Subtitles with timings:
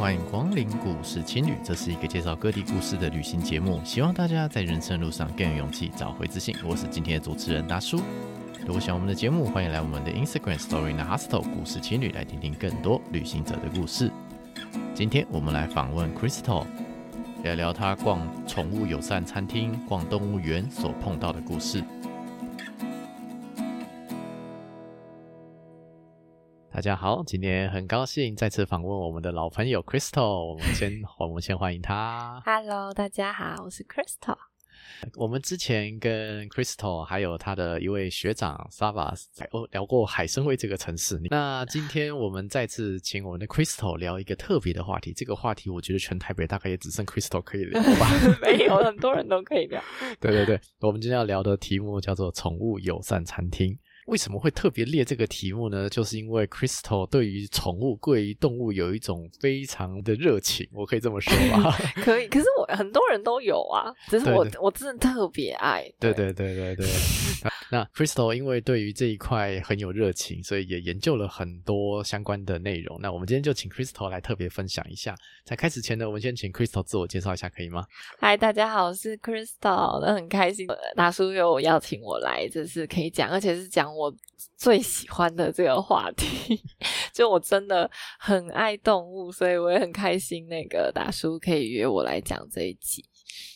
[0.00, 6.56] 欢迎光临故事青旅，这是一个介绍各地故事的旅行节目，希望大家在人生路上更有勇气，找回自信。
[6.64, 8.00] 我是今天的主持人大叔。
[8.64, 14.10] 如果喜欢我们的节目，欢迎来我们的 Instagram Story in the Hostel 故事青旅来听听更多旅行者的故事。
[14.94, 16.64] 今天我们来访问 Crystal，
[17.42, 21.84] 聊聊他逛宠物友善餐厅、逛动物园所碰到的故事。
[26.80, 30.54] 大家好，今天很高兴再次访问我们的老朋友 Crystal。
[30.54, 32.42] 我们先， 我们先欢迎他。
[32.42, 34.38] Hello，大家好，我是 Crystal。
[35.14, 41.20] 我们之前跟 Crystal 还有他的一位学长 Savas 哦聊过海参崴这个城市。
[41.28, 45.12] 那今天我们再次请我们的 Crystal 聊一个特别的话题。
[45.12, 48.08] 这个话题我觉得全台北大概也只剩 Crystal 可以聊吧？
[48.40, 49.82] 没有，很多人都可以聊。
[50.18, 53.78] 对对对，我们今天要聊的题目叫做宠物友善餐厅。
[54.10, 55.88] 为什么会特别列这个题目呢？
[55.88, 61.70] 就是因为 Crystal 对于宠物、对于动物有一种非常的热情，我可以这么说吧？
[62.02, 65.88] 可以，可是我很多人都有啊，只是我我真的特别爱。
[66.00, 66.86] 对对对对对。
[67.72, 72.98] 那 Crystal 因为对于这一块很有热情，所以也研究了很多相关的内容。
[73.00, 75.14] 那我们今天就请 Crystal 来特别分享一下。
[75.44, 77.84] 在开始前呢，我们先请 Crystal 自我介绍一下，可以吗？
[78.18, 80.66] 嗨，大家好，我是 Crystal，那很开心
[80.96, 83.99] 大叔又邀请我来，这是可以讲，而且是讲我
[84.56, 86.62] 最喜欢的这个话题。
[87.12, 93.04] 就我真的很爱动物，所以我也很开心，那个大叔可以约我来讲这一集。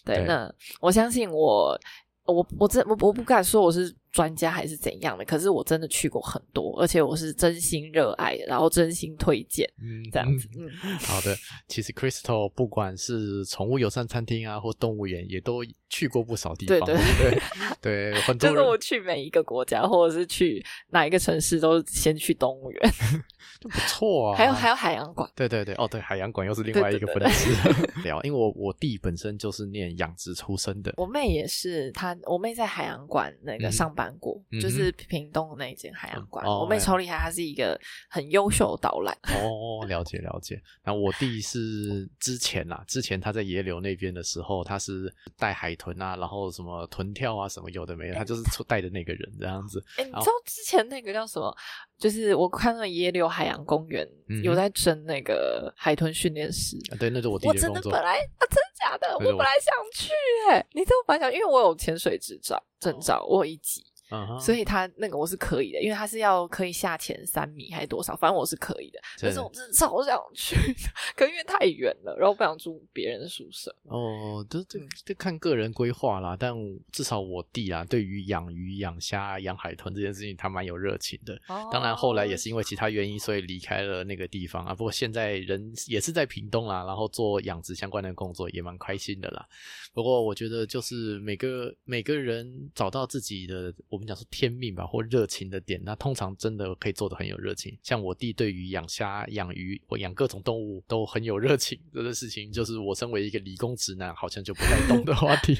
[0.04, 1.78] 对，对那我相信我，
[2.24, 3.94] 我我真我我不敢说我是。
[4.14, 5.24] 专家还是怎样的？
[5.24, 10.70] 可是我真的去过很多，而且我是真心热爱，然后真心推荐，嗯，这样子，嗯，
[11.00, 11.36] 好的。
[11.66, 17.40] 其实 Crystal 不管是宠物友善餐厅啊，或动物园，也都去过不少地方，对对
[17.82, 22.80] 对对，很多就是我去每一个国家，或者是去哪一个城市，都先去动物园，
[23.60, 24.36] 就不错啊。
[24.38, 27.50] 还有还有海洋馆，对对对，哦对，海洋馆又是另外一个分支。
[28.04, 34.03] 聊，因为我我弟本身就是念养殖出身的，我妹也是，她我妹在海洋馆那个上班。
[34.18, 37.78] 过就是屏东那一间海洋馆，嗯、我妹超厉害，她是一个
[38.08, 39.16] 很优秀的导览。
[39.24, 40.60] 哦，了解了解。
[40.82, 49.84] 那我弟是之前啦，之前他在野柳那边的时候，他是带海豚啊，然后什么豚跳啊，什么有的没的，他就是出带的那个人这样子。
[49.96, 51.54] 哎、欸，你知道之前那个叫什么？
[51.96, 54.06] 就是我看到野柳海洋公园
[54.42, 56.76] 有在征那个海豚训练师。
[56.90, 57.68] 嗯、对，那是我弟的工作。
[57.68, 59.14] 我真的本来啊，真的假的？
[59.14, 60.12] 我本来想去
[60.50, 63.84] 哎、欸，你知道我本来想，因为我有潜水执照证照，我有一级。
[64.14, 64.40] Uh huh.
[64.40, 69.00] 所以他那个我是可以的，因为他是要可以下潜三米还是多少，反正我是可以的。
[69.18, 70.56] 可是我真的超想去，
[71.16, 73.74] 可因为太远了，然后不想住别人的宿舍。
[73.84, 76.36] 哦，这这这看个人规划啦。
[76.38, 76.54] 但
[76.92, 81.40] 至少我弟啊，对于养鱼、养虾、养海豚这件事情，他蛮有热情的。
[81.48, 81.72] Oh.
[81.72, 84.74] 当然后来也是因为其他原因，所以离开了那个地方啊。
[84.74, 89.46] 不过现在人也是在屏东啦，然后做养殖相关的工作，也蛮开心的啦。
[89.92, 94.14] 不过我觉得就是每个每个人找到自己的我们。
[94.14, 97.74] 讲说天命吧，或热情的点，那通常真的可以做得很有热情。
[97.82, 105.56] 像我弟对于养虾、养鱼或养各种动物都很有热情，这个事情就是我身为一个理工直男，好像就不太懂的话题。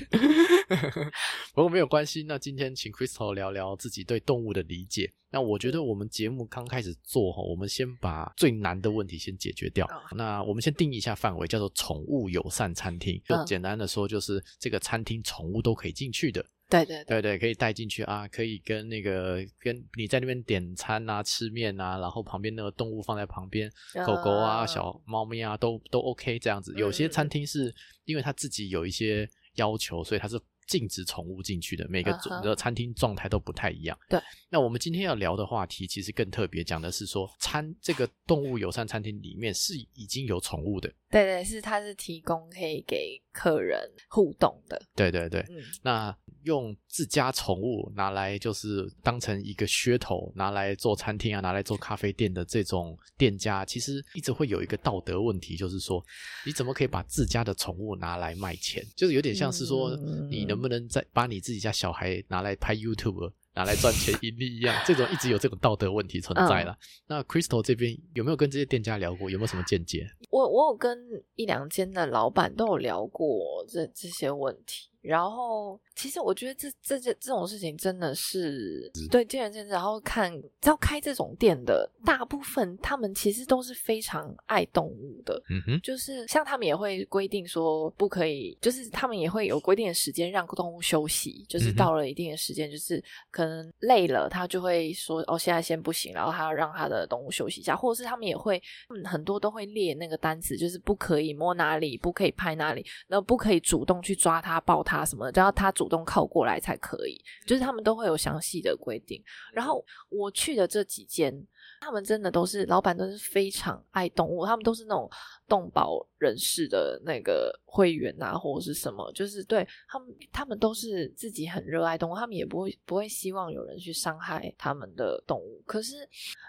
[1.54, 5.10] 不过没有关系，那今天请 Crystal 聊聊自己对动物的理解。
[5.30, 9.88] 那我觉得我们节目刚开始做哈，我们先把最难的问题先解决掉。
[10.14, 13.20] 那我们先定义一下范围，叫做宠物友善餐厅。
[13.24, 16.44] 就简单的说，就是这个餐厅宠物都可以进去的。
[16.68, 23.70] 对对对对，可以带进去啊，可以跟那个跟你在那边点餐啊、吃面啊，然后旁边那个动物放在旁边，
[24.06, 26.74] 狗狗啊、小猫咪啊都都 OK 这样子。
[26.76, 30.40] 有些餐厅是因为他自己有一些要求，所以他是。
[30.66, 32.10] 禁止宠物进去的每个
[32.42, 33.94] 的餐厅状态都不太一样。
[34.08, 40.88] 对，那我们今天要聊的话题其实更特别，讲的是说餐这个动物友善餐厅里面是已经有宠物的。
[41.10, 44.80] 对对，是它是提供可以给客人互动的。
[44.96, 56.04] 对对对，嗯，那用自家宠物拿来就是当成一个噱头，拿来做餐厅啊，拿来做咖啡店的这种店家，其实一直会有一个道德问题，就是说
[56.46, 58.84] 你怎么可以把自家的宠物拿来卖钱？
[58.94, 59.96] 就是有点像是说
[60.30, 63.32] 你能不能再把你自己家小孩拿来拍 YouTube？
[63.56, 66.72] 拿来赚钱 盈利一样，这种一直有这种道德问题存在了。
[66.72, 69.30] 嗯、那 Crystal 这边有没有跟这些店家聊过？
[69.30, 70.04] 有没有什么见解？
[70.28, 70.98] 我我有跟
[71.36, 74.90] 一两间的老板都有聊过这这些问题。
[75.04, 79.70] 然后，其实我觉得这这这这种事情真的是对见仁见智。
[79.70, 85.40] 然后看，只要开这种店的，大部分他们其实都是非常爱动物的。
[85.50, 91.44] 嗯哼，就是像他们也会规定说不可以，就是他们也会有规定的时间让动物休息。
[91.48, 107.18] 就是到了一定的时间，就是可能累了，他就会说哦，现在先不行，然后他要让他的动物休息一下，或者是他们也会，嗯，很多都会列那个单子，就是不可以摸哪里，不可以拍哪里，然后不可以主动去抓它、抱它什么的，都要他主动靠过来才可以。
[107.46, 109.24] 就是他们都会有详细的规定。
[109.54, 111.46] 然后我去的这几间。
[111.84, 115.06] 他们真的都是老板，都是非常爱动物，他们都是那种
[115.46, 125.62] 动保人士的那个会员啊，或者是什么，就是对他们，他们都是自己很热爱动物，他们也不会不会希望有人去伤害他们的动物。
[125.66, 126.08] 可是，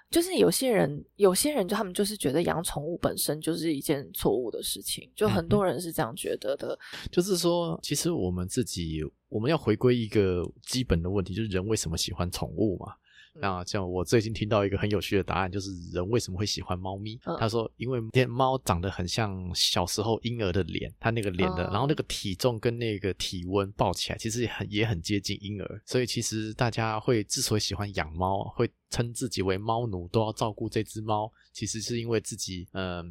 [0.10, 6.80] 就是有些人，有些人就他们就是觉得养宠物本身就是一件错误的事情，就很多人是这样觉得的。
[6.94, 12.94] 嗯，就是说，其实我们自己我们要回归一个基本的问题，就是人为什么喜欢宠物嘛？
[13.36, 17.20] 那像我最近听到一个很有趣的答案，就是人为什么会喜欢猫咪？
[17.26, 25.82] 嗯、他说，因为猫长得很像小时候婴儿的脸，他那个脸的，嗯、然后那个体重跟那个体温抱起来，其实也很也很接近婴儿。
[25.86, 32.98] 所以其实大家会之所以喜欢养猫，会称自己为猫奴，都要照顾这只猫，其实是因为自己嗯。
[32.98, 33.06] 呃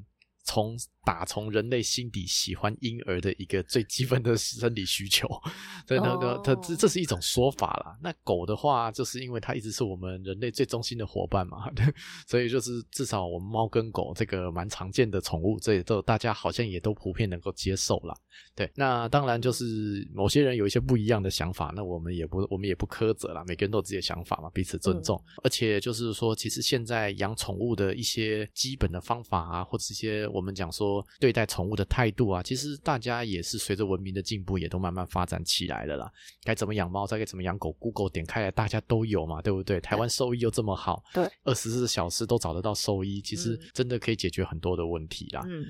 [0.46, 5.28] 从打从人类心底喜欢婴儿的一个最基本的生理需求，
[5.86, 7.96] 所以那个它这这是一种说法啦。
[8.02, 11.70] 那狗的话，就是因为它一直是我们人类最忠心的伙伴嘛，
[12.26, 18.14] 所以就是至少我们猫跟狗这个蛮常见的宠物，这也都大家好像也都普遍能够接受啦。
[18.54, 25.16] 对，那当然就是某些人有一些不一样的想法，那我们也不我们也不苛责啦，每个人都有自己的想法嘛，彼此尊重。
[25.16, 30.14] 嗯、而且就是说，其实现在养宠物的一些基本的方法啊，或者一些。
[30.34, 36.10] 我们讲说对待宠物的态度啊，其实大家也是随着文明的进步，也都慢慢发展起来了啦。
[36.42, 39.80] 该怎么养猫，再该怎么养狗，Google 点开来，大家都有嘛，对不对？
[39.80, 45.42] 台湾兽医又这么好，对，二十四小时都找得到兽医，其实真的可以解决很多的问题啦。
[45.46, 45.64] 嗯，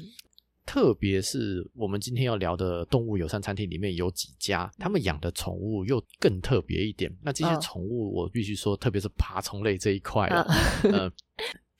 [0.67, 7.15] 特别是我们今天要聊的动物友善餐厅里面有几家，他们养的宠物又更特别一点。
[7.23, 10.27] 那这些宠物，我必须说，特别是爬虫类这一块，
[10.85, 11.11] 呃。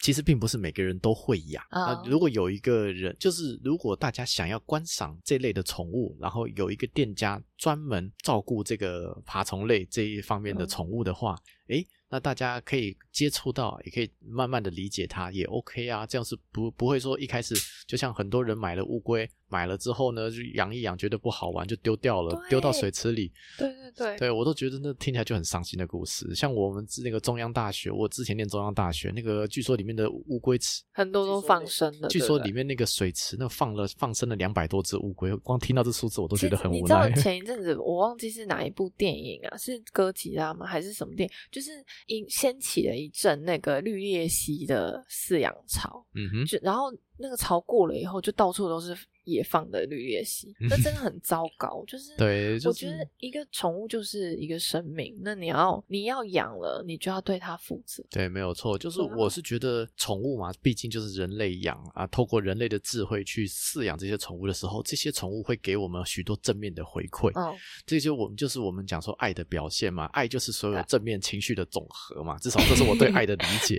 [0.05, 2.03] 其实并不是每个人都会养啊。
[2.05, 11.35] 如果有一个人，就是如果大家想要观赏这类的宠物，然后有一个店家专门照顾这个爬虫类这一方面的宠物的话，
[11.69, 16.05] 诶，那大家可以接触到，也可以慢慢的理解它，也 OK 啊。
[16.05, 17.55] 这样是不不会说一开始
[17.87, 19.27] 就像很多人买了乌龟。
[19.49, 23.31] 买了之后呢，就养一养，觉得不好玩就丢掉了，丢到水池里。
[23.59, 26.35] 对对对，对我都觉得那听起来就很伤心的故事。
[26.35, 32.09] 像我们那个中央大学，我之前念中央大学，那个据说里面的乌龟池很多都放生了。
[32.09, 37.09] 据说里面那个水池那放了放生了两百多只乌龟，光听到这数字我都觉得很无奈。
[37.09, 39.57] 你知道前一阵子我忘记是哪一部电影啊？
[39.57, 40.67] 是哥吉拉吗？
[40.67, 41.35] 还是什么电影？
[41.51, 41.71] 就是
[42.07, 46.05] 引掀起了一阵那个绿鬣蜥的饲养潮。
[46.15, 48.97] 嗯哼，就然后那个潮过了以后，就到处都是。
[49.27, 51.83] 野放的绿鬣蜥，那真的很糟糕。
[51.87, 58.05] 就是，对，我觉得一个宠物就是一个生命，那你要你要养了，你就要对它负责。
[58.11, 58.77] 对，没有错。
[58.77, 67.33] 就是我是觉得宠物嘛，毕竟就是人类养啊，透过人类的智慧去饲养这些宠物的时候，这些宠物会给我们许多正面的回馈。
[67.35, 67.57] 嗯，
[67.87, 73.79] 这就我们就是我们讲说爱的表现嘛，爱就是所有正面情绪的总和嘛，至少这是我对 爱的理解。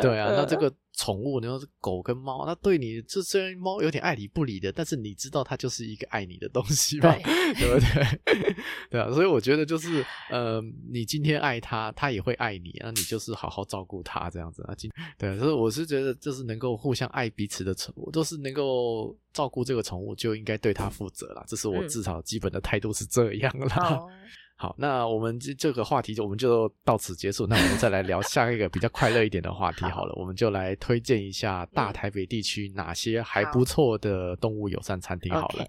[0.00, 0.72] 对啊，那这个。
[0.96, 7.14] 宠物，你说是狗跟猫，那对你，这虽然猫有点爱理不理的，但是你知道它就是一个爱你的东西吧？
[7.22, 7.22] 对，
[7.54, 8.56] 对不对？
[8.90, 10.60] 对啊，所以我觉得就是，呃，
[10.90, 14.74] 你今天爱它，它也会爱你，那你就是好好照顾它这样子啊。
[14.74, 21.44] 今对，所以我是觉得，就是能够互相爱彼此的宠物，都是能够照顾这个宠物，就应该对它负责了。
[21.46, 24.00] 这是我至少基本的态度是这样啦。
[24.08, 24.26] 嗯
[24.56, 27.46] 好，那我们这这个话题就我们就到此结束。
[27.46, 35.64] 那我们再来聊下一个比较快乐一点的话题好了，好，我们就来推荐一下大台北地区哪些还不错的动物友善餐厅好了。
[35.64, 35.68] Okay.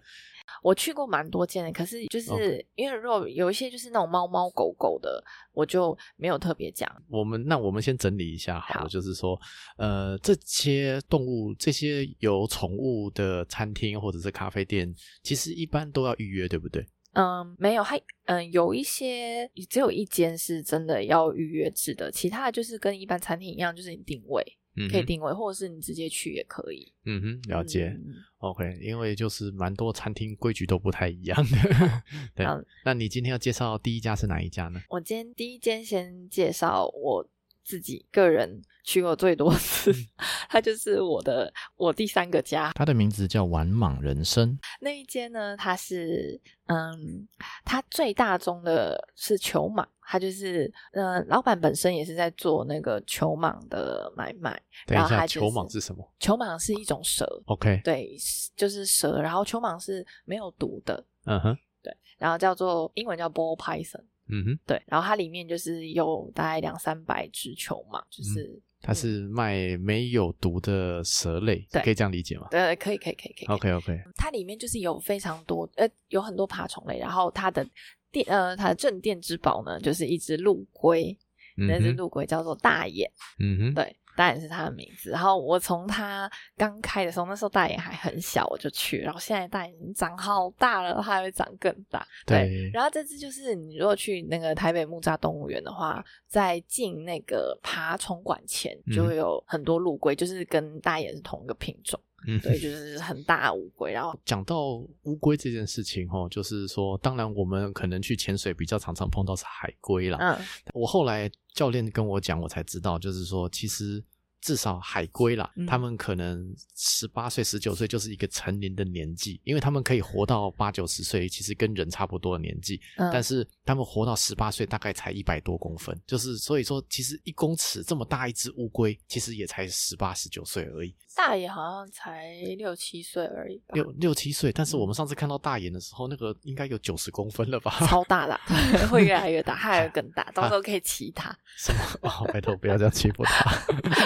[0.63, 6.89] 我去过蛮多间的，可是就是因为如果有一些就是那种猫猫狗狗的，我就没有特别讲。
[7.09, 9.39] 我们那我们先整理一下好了，好，就是说，
[9.77, 14.91] 呃，这些动物这些有宠物的餐厅或者是咖啡店，
[15.21, 16.87] 其实一般都要预约，对不对？
[17.17, 24.43] 嗯，没有，还嗯有一些只有一间是真的要预约制的，其他的就是跟一般餐厅一样，就是你定位，
[24.75, 26.93] 嗯，可以定位，或者是你直接去也可以。
[27.05, 27.87] 嗯哼，了解。
[27.87, 31.57] 嗯、OK，因为就是蛮多餐厅规矩都不太一样的。
[32.35, 32.45] 对，
[32.85, 34.79] 那你今天要介绍第一家是哪一家呢？
[34.89, 37.27] 我今天第一间先介绍我
[37.67, 40.07] 自己个人去过最多次，嗯、
[40.47, 42.71] 它就是我的我第三个家。
[42.73, 44.57] 它的名字叫玩莽人生。
[44.79, 47.27] 那一间呢，它是嗯，
[47.65, 54.57] 它最大宗的是球蟒，它就是嗯，老板本身也是在做那个球蟒的买卖。
[54.85, 56.09] 等一下，就是、球蟒是什么？
[56.19, 57.25] 球蟒是一种蛇。
[57.47, 58.15] OK，对，
[58.55, 59.21] 就是蛇。
[59.21, 61.03] 然后球蟒是没有毒的。
[61.25, 64.05] 嗯哼，对，然后叫做英文叫 ball python。
[64.29, 72.47] 嗯哼，对，然后它里面就是有大概两三百只球嘛，就是、嗯、它是卖没有毒的蛇类，对，可以这样理解吗？
[72.51, 73.45] 对，可以，可以，可以，可以。
[73.47, 77.65] OK OK，它里面就是有非常多，呃，有很多爬虫类，然后它的
[78.11, 81.17] 店，呃，它的镇店之宝呢，就是一只陆龟，
[81.57, 83.95] 嗯、那只陆龟叫做大眼，嗯哼，对。
[84.17, 92.05] 大眼是他的名字，然后我从他刚开的时候，那时候大眼还很小，我就去，然后现在大眼已经长好大了，它还会长更大。
[92.25, 101.99] 对，对，然后这只就是你如果去那个台北木栅动物园的话，在进那个爬虫馆前就会有很多陆龟，嗯，就是跟大眼是同一个品种。
[102.25, 103.91] 嗯，对，就是很大乌龟。
[103.91, 110.17] 然后 讲到乌龟这件事情，哦，就是说，当然我们可能去潜水比较常常碰到是海龟啦。
[110.19, 114.03] 嗯，我后来教练跟我讲，我才知道，就是说，其实。
[114.39, 122.79] 至少海龟啦，嗯、他们可能十八岁、十九岁就是一个成年的年纪，因为他们可以活到八九十岁，其实跟人差不多的年纪。
[122.97, 130.95] 嗯、但是他们活到十八岁，大概才一百多公分，就是所以说，其实一公尺这么大一只乌龟，其实也才十八、十九岁而已。
[131.17, 134.51] 大爷好像才六七岁而已吧，六六七岁。
[134.51, 137.71] 但是我们上次看到大爷的时候，那个应该有九十公分了吧？
[137.87, 138.39] 超大的，
[138.87, 141.35] 会越来越大，它还有更大，到时候可以骑它。
[141.57, 141.79] 什么？
[142.07, 143.51] 哦，拜托不要这样欺负它。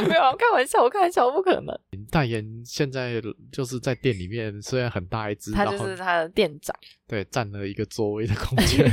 [0.08, 0.22] 没有。
[0.38, 1.78] 开玩笑，我开玩笑，不可能。
[2.10, 6.74] 大爷现在就是在店里面，虽然很大一只，他就是他的店长。
[7.12, 8.90] 对，占了一个座位的空间。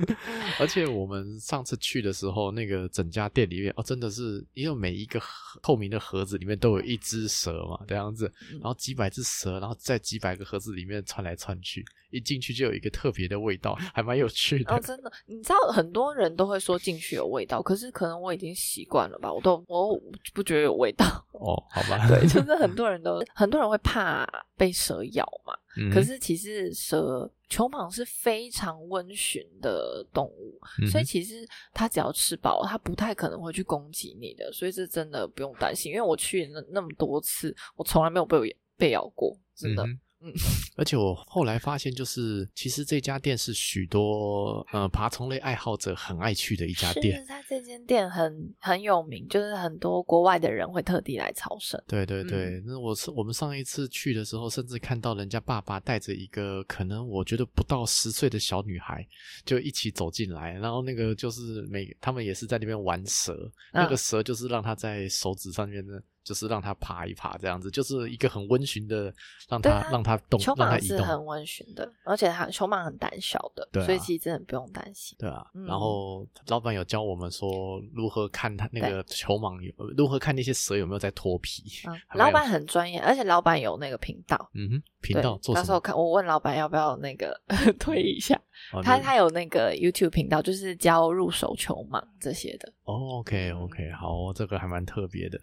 [0.58, 5.20] 而且我们上次去的时候，那个整家店里面哦，真的是因为每一个
[5.60, 14.74] 透明的盒子里面都有一只蛇嘛，这样子，然后几百只蛇，然后在几百个盒子里面窜来窜去，一进去就有一个特别的味道，还蛮有趣的。
[14.74, 20.00] 哦，真的，你知道很多人都会说进去有味道，可是可能我已经习惯了吧，我都我
[20.32, 21.04] 不觉得有味道。
[21.32, 22.08] 哦，好吧。
[22.08, 27.30] 对，就是很 多人都很多人会怕被蛇咬嘛，嗯、可是其实蛇。
[27.50, 35.90] 球蟒是非常温驯的动物，嗯，所以其实它只要吃饱，它不太可能会去攻击你的，所以这真的不用担心。
[35.90, 39.82] 因为我去那那么多次，我从来没有被被咬过，真的。
[39.82, 40.32] 嗯嗯，
[40.76, 47.20] 而且我后来发现，就是其实这家店是许多呃爬虫类爱好者很爱去的一家店。
[47.20, 51.80] 是它这间店很很有名，就是很多国外的人会特地来朝圣。
[51.86, 59.06] 对对对，那、嗯、我是我们上一次去的时候，甚至看到人家爸爸带着一个可能我觉得不到十岁的小女孩，
[59.44, 63.34] 就一起走进来，然后那个就是每他们也是在那边玩蛇，
[63.72, 66.02] 嗯，那个蛇就是让他在手指上面的。
[66.28, 69.10] 就是让它爬一爬，这样子，就是一个很温驯的，
[69.48, 75.16] 让它、啊、让它动，球蟒是很温驯的，而且它球蟒很胆小的，对、啊，所以其实真的不用担心。
[75.18, 81.62] 对啊，嗯、然后老板有教我们说如何看它那个球蟒有如何看那些蛇有没有在脱皮。
[81.86, 85.62] 嗯、老板很专业，而且老板有那个频道，嗯哼，频道做什么？
[85.62, 87.34] 到时候看我问老板要不要那个
[87.80, 88.38] 推一下。
[88.72, 92.72] 哦、他他有那个 YouTube 频道，就是教入手球蟒这些的。
[92.84, 95.40] 哦，OK OK，好，这个还蛮特别的，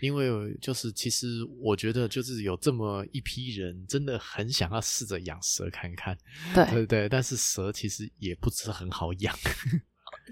[0.00, 0.28] 因为
[0.60, 1.26] 就是其实
[1.60, 6.16] 我觉得就是有这么一批人，真的很想要试着养蛇看看。
[6.54, 9.34] 对对对，但是蛇其实也不是很好养。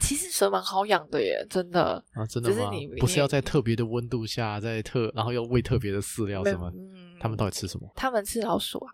[0.01, 2.71] 其实蛇蛮好养的耶，真的啊，真的吗？
[2.71, 6.71] 是不是要在特别的温度下，在特然后要喂特别的饲料什么？
[6.71, 7.91] 嗯，他们到底吃什么？
[7.97, 8.93] 他们吃老鼠啊。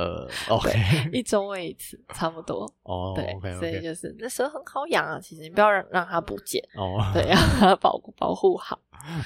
[0.00, 0.70] 呃，OK，
[1.12, 2.64] 一周喂一次， 差不多。
[2.84, 3.58] 哦，对，okay, okay.
[3.58, 5.20] 所以就是那蛇很好养啊。
[5.20, 8.80] 其实你不要让让它不见 哦，对，要让它保保护好。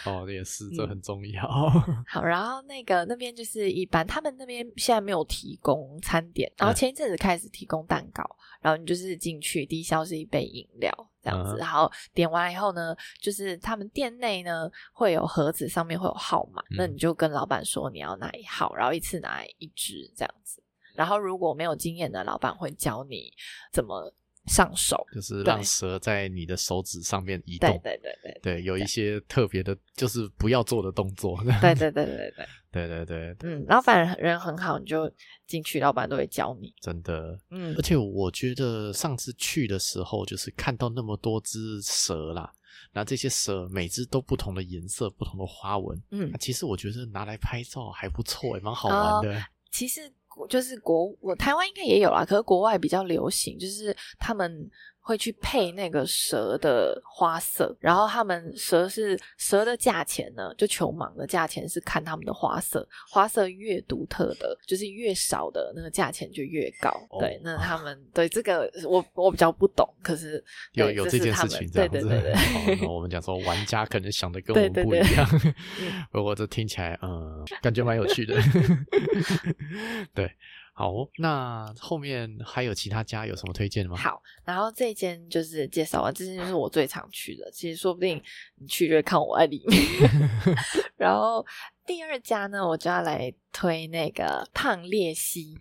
[0.05, 1.45] 哦，也是，这很重要。
[1.89, 20.63] 嗯、好，然后那个那边就是一般，他们那边现在没有提供餐点，然后前一阵子开始提供蛋糕，嗯、然后你就是进去低消是一杯饮料这样子，嗯、然后点完以后呢，就是他们店内呢会有盒子，上面会有号码，嗯、那你就跟老板说你要哪一号，然后一次拿一支这样子。
[20.95, 23.33] 然后如果没有经验的老板会教你
[23.73, 24.13] 怎么
[24.47, 27.71] 上手，就是让蛇在你的手指上面移动。
[27.83, 31.43] 对对对对，对，有一些特别的，就是不要做的动作。
[31.63, 32.35] 对对对对
[32.71, 33.37] 对对对对。
[33.51, 35.11] 嗯，老板人很好，你就
[35.47, 36.75] 进去，老板都会教你。
[36.83, 37.75] 真的，嗯。
[37.79, 42.53] 而且我觉得上次去的时候，就是看到那么多只蛇啦，
[42.93, 45.99] 那这些蛇每只都不同的颜色、不同的花纹。
[46.11, 49.39] 嗯，其实我觉得拿来拍照还不错，也蛮好玩的。
[49.39, 50.13] 哦，其实。
[50.49, 54.69] 就是国，我台湾应该也有啦，可是国外比较流行，就是他们
[55.07, 66.89] 会去配那个蛇的花色，然后他们蛇是蛇的价钱呢，就球蟒的价钱是看他们的花色，花色越独特的，就是越少的那个价钱就越高。
[67.11, 70.43] 哦、对，那他们对这个我我比较不懂，可是
[70.73, 72.77] 有有这件事情这样子，对对对对。
[72.77, 78.35] 好，我们讲说玩家可能想的跟我们不一样，对对对不过这听起来嗯，感觉蛮有趣的。
[80.15, 80.35] 对。
[80.77, 83.97] 好，那后面还有其他家有什么推荐吗？
[83.97, 87.49] 好，然后这间就是介绍完，这间就是我最常去的。
[87.53, 88.21] 其实说不定
[88.57, 90.11] 你去就会看我在里面。
[90.99, 91.47] 然后
[91.87, 95.57] 第二家呢，我就要来推那个胖裂蜥。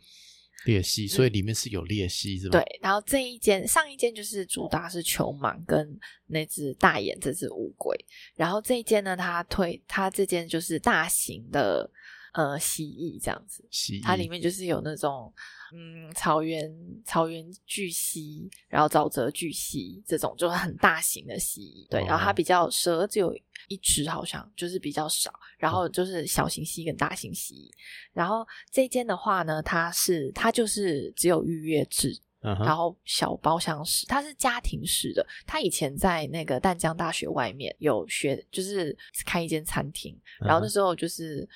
[0.66, 2.60] 裂蜥，所以里面是有裂蜥，是吧？
[2.60, 2.80] 对。
[2.82, 7.96] 然后这一间上一间就是主打是球蟒跟那只大眼这只乌龟。
[8.36, 11.88] 然后这一间呢，它推它这间就是大型的。
[12.34, 15.32] 呃，蜥蜴这样子，蜥蜴它里面就是有那种，
[15.72, 16.68] 嗯，草原
[17.06, 21.88] 草原巨蜥，然后沼泽巨蜥这种，就是很大型的蜥蜴。
[21.92, 23.36] 对，哦、然后它比较蛇只有
[23.68, 25.32] 一只，好像就是比较少。
[25.60, 27.70] 然后就是小型蜥跟大型蜥蜴。
[28.14, 35.24] 然后这间的话呢，它是它就是只有预约制，嗯、然后小包厢式，它是家庭式的。
[35.46, 41.48] 他以前在那个淡江大学外面有学，就是开一间餐厅，然后那时候就是。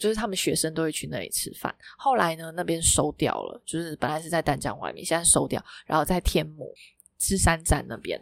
[0.00, 6.74] 就是他们学生都会去那里吃饭，后来呢，那边收掉了，就是本来是在淡江外面，现在收掉，然后在天母
[7.18, 8.18] 芝山站那边，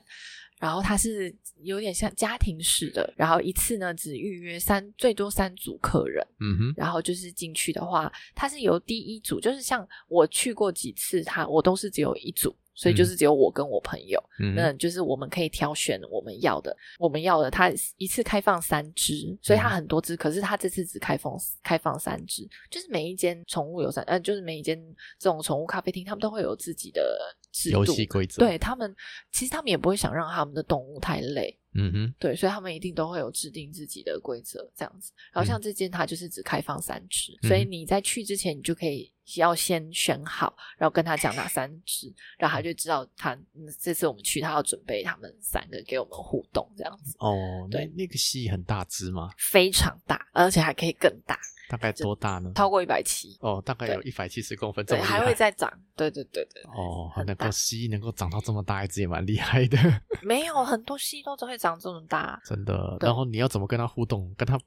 [0.59, 1.33] 然后它是
[1.63, 12.55] 有点像家庭式的，然后一次呢只预约三最多三组客人，嗯哼，然后就是进去的话，它是由第一组，就是像我去过几次，它我都是只有一组。
[12.79, 17.51] 所以就是只有我跟我朋友，嗯，那就是我们可以挑选我们要的，我们要的。
[17.51, 24.81] 他一次开放三只，所以他很多只，可是他这次只开放开放三只，就是每一间宠物有三，呃，就是每一间
[25.19, 27.19] 这种宠物咖啡厅，他们都会有自己的
[27.51, 28.39] 制度，游戏规则。
[28.39, 28.95] 对，他们，
[29.33, 31.59] 其实他们也不会想让他们的动物太累。
[31.79, 35.13] 嗯哼，对，所以他们一定都会有制定自己的规则这样子。
[35.33, 43.39] 然后像这间，它就是只开放三只，嗯，所以你在去之前，你就可以要先选好，然后跟他讲哪三只，然后他就知道他
[43.81, 47.15] 这次我们去，他要准备他们三个给我们互动这样子。
[47.19, 49.31] 哦，对，那个蜥很大只吗？
[49.37, 51.39] 非常大，而且还可以更大。
[51.69, 52.51] 大概多大呢？
[52.55, 55.71] 超过一百七哦，大概有一百七十公分这么，对，还会再长。
[55.97, 56.63] 对对对对。
[56.73, 59.79] 哦，能够蜥蜴能够长到这么大一只也蛮厉害的。
[60.23, 62.97] 没有很多蜥蜴都只会长这么大，真的。
[63.01, 64.33] 然后你要怎么跟它互动？
[64.37, 64.59] 跟它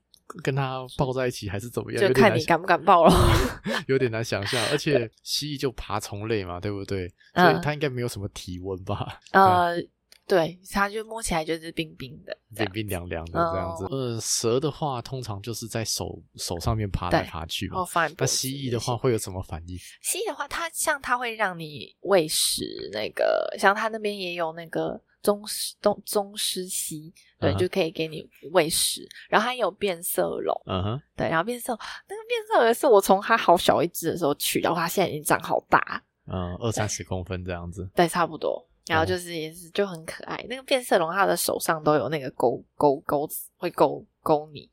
[0.43, 2.01] 跟它抱在一起还是怎么样？
[2.01, 3.13] 就看你敢不敢抱了。
[3.87, 7.07] 有点难想象，而且蜥蜴就爬虫类嘛，对不对？
[7.35, 9.19] 所以它应该没有什么体温吧？
[9.31, 9.75] 呃。
[10.31, 13.85] 对，它就摸起来就是冰冰的，冰冰凉凉的这样子。
[13.89, 17.85] 呃，蛇的话通常就是在手手上面爬来爬去嘛。
[18.17, 19.77] 那蜥蜴的话会有什么反应？
[20.01, 27.57] 蜥蜴的话，它像它会让你喂食，那个像它那边也有那个宗师宗宗师蜥，对，uh.
[27.57, 29.05] 就可以给你喂食。
[29.29, 38.65] 然后它有变色龙，嗯哼，对，然后变色那个变色龙是我从它好小一只的时候取，然后它现在已经长好大，嗯，二三十公分这样子，对，差不多。
[38.87, 44.67] 然后就是也是就很可爱，哦、那个变色龙它的手上都有那个钩钩钩子，会勾勾你，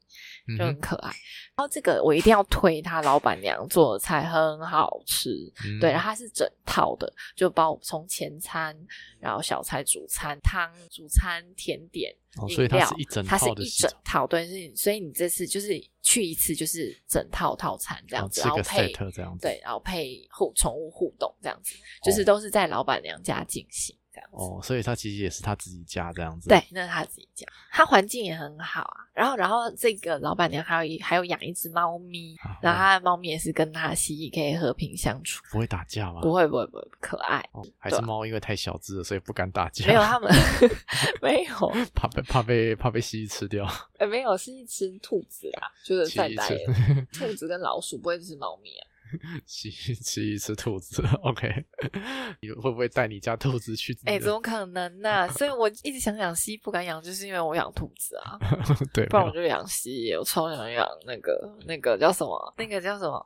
[0.56, 1.20] 就很可爱、嗯。
[1.56, 5.30] 然后这个我一定要推，他老板娘做的菜很好吃，
[5.66, 8.74] 嗯、对，然后它是整套的，就包从前餐，
[9.20, 23.94] 然后小菜、主餐、汤、主餐、甜点、哦、所以它是一整套的，它是一整套，对，是所以你这次就是去一次就是整套套餐这样子，哦、然后配这样子，对，然后配互宠物互动这样子，就是都是在老板娘家进行。
[23.94, 24.07] 哦，
[24.62, 26.48] 所以他其实也是他自己家这样子。
[26.48, 29.06] 对，那是他自己家，他环境也很好啊。
[29.12, 36.20] 然后，然后这个老板娘还有一还有养一只猫咪，啊，然后他的猫咪也是跟他的蜥蜴可以和平相处，不会打架吗？
[36.20, 37.44] 不会，不会，不会，可爱。
[37.52, 39.86] 哦，还是猫因为太小只了，所以不敢打架。
[39.86, 40.32] 没有，他们
[41.20, 43.66] 没有，怕被怕被怕被蜥蜴吃掉。
[43.98, 46.48] 哎，没有，蜥蜴吃兔子啊，就是在带
[47.12, 48.87] 兔子跟老鼠，不会吃猫咪啊。
[49.46, 51.48] 吃吃一次兔子，OK？
[52.40, 53.92] 你会不会带你家兔子去？
[54.04, 55.28] 哎、欸， 怎么可能呢、啊？
[55.28, 58.38] 所以我一直想养蜥，不敢养，就是因为我养兔子啊。
[58.92, 60.12] 对，不然我就养蜥。
[60.14, 62.54] 我超想养那个那个叫什么？
[62.56, 63.24] 那个叫什么？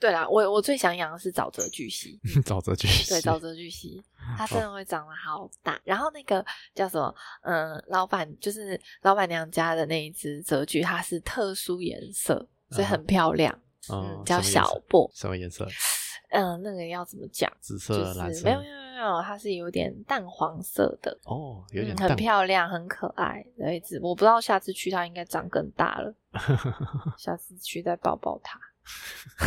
[0.00, 2.18] 对啦，我我最想养的是沼泽巨蜥。
[2.44, 4.02] 沼泽巨蜥，对，沼泽巨蜥，
[4.36, 5.80] 它真的会长得好大。
[5.84, 6.44] 然后那个
[6.74, 7.14] 叫什么？
[7.42, 13.52] 嗯，老板就是老板娘家的那一只泽巨，它是特殊颜色，所以很漂亮。
[13.54, 13.63] 嗯，
[14.24, 15.66] 叫小布，什么颜色？
[16.30, 17.50] 嗯，那个要怎么讲？
[17.60, 18.44] 紫色、就是、蓝色？
[18.44, 21.16] 没有没有没有，它是有点淡黄色的。
[21.24, 24.00] 哦，有点、嗯、很漂亮，很可爱的一只。
[24.02, 26.14] 我不知道下次去它应该长更大了。
[27.16, 28.58] 下次去再抱抱它。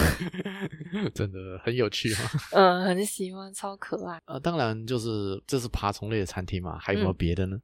[1.14, 2.40] 真的很有趣哈。
[2.58, 4.20] 嗯，很喜欢，超可爱。
[4.26, 7.56] 呃，当然就是这是爬虫类的餐厅嘛，还有没有别的呢？
[7.56, 7.62] 嗯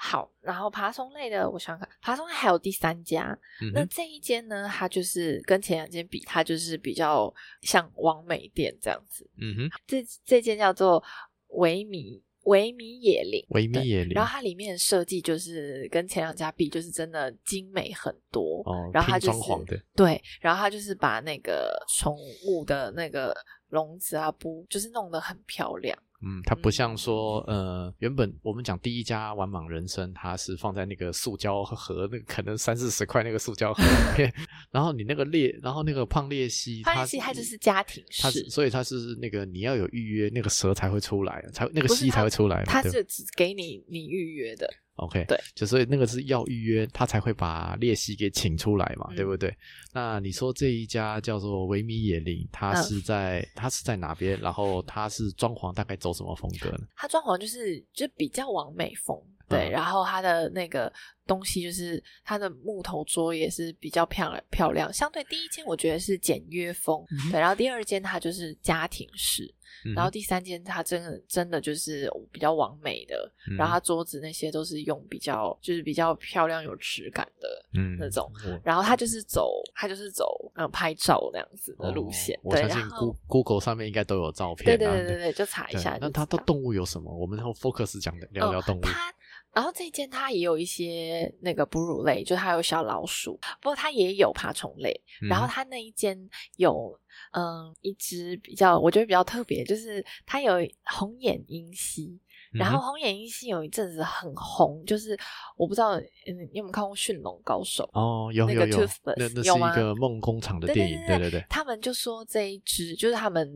[0.00, 9.28] 好，然后爬虫类的，我想想看，爬虫类还有第三家，嗯、那这一间呢，它就是跟前两间比，它就是比较像王美店这样子。
[9.40, 11.02] 嗯哼，这这间叫做
[11.48, 18.62] 维米维米野林，维米野林，然后它里面的设计就是跟前两家比，就是真的精美很多。
[18.66, 23.36] 哦，然后它就是装潢的，对，然后它就是把那个宠物的那个
[23.70, 25.98] 笼子啊，布，就是弄得很漂亮。
[26.20, 34.34] 嗯，它不像说，呃，原本我们讲第一家玩满人生，它是放在那个塑胶盒，那个可能三四十块那个塑胶盒里面，
[34.72, 44.68] 然后你那个裂，然后那个胖裂蜥，胖鬣蜥它就是家庭式，它是，所以它是那个你要有预约，那个蛇才会出来，才那个蜥才会出来，它是只给你你预约的。
[44.98, 49.52] OK，对，就所以那个是要预约，他才会把列西给请出来嘛，嗯、对不对？
[49.92, 54.38] 那你说这一家叫做维米野林，它是在它、嗯、是在哪边？
[54.40, 56.80] 然后它是装潢大概走什么风格呢？
[56.96, 59.16] 它装潢就是就比较完美风，
[59.48, 60.92] 对，嗯、然后它的那个
[61.26, 64.92] 东西就是它的木头桌也是比较漂亮漂亮。
[64.92, 69.54] 相对第一间我觉得是简约风，嗯、对，然后第二间它就是家庭式。
[69.94, 77.48] 然后第三间，它真的真的就是比较完美的，嗯、然后它桌子那些都是用比较就是比较漂亮有质感的
[77.96, 82.34] 那种，嗯、然后它就是走它就是走嗯拍照那样子的路线。
[82.38, 82.80] 哦、我相信
[83.28, 84.76] Google 上面应该都有照片、啊。
[84.76, 85.96] 对对对对对，就查一下。
[86.00, 87.14] 那它的动物有什么？
[87.16, 88.80] 我们然后 Focus 讲的聊聊动物。
[88.80, 89.14] 哦、它
[89.58, 94.92] 然后这一间它也有一些那个哺乳类，就它有小老鼠，不过它也有爬虫类。
[95.20, 96.16] 嗯、然后它那一间
[96.58, 96.96] 有。
[97.32, 100.52] 嗯，一只比较我觉得比较特别，就是它有
[100.84, 102.18] 红眼鹰蜥，
[102.52, 105.18] 然后红眼鹰蜥有一阵子很红，就是
[105.56, 107.82] 我不知道，嗯，你有没有看过《驯龙高手》？
[107.98, 108.78] 哦，有有有，
[109.16, 111.44] 那那是一个梦工厂的电影，对对对。
[111.50, 113.52] 他们就说这一只就是他们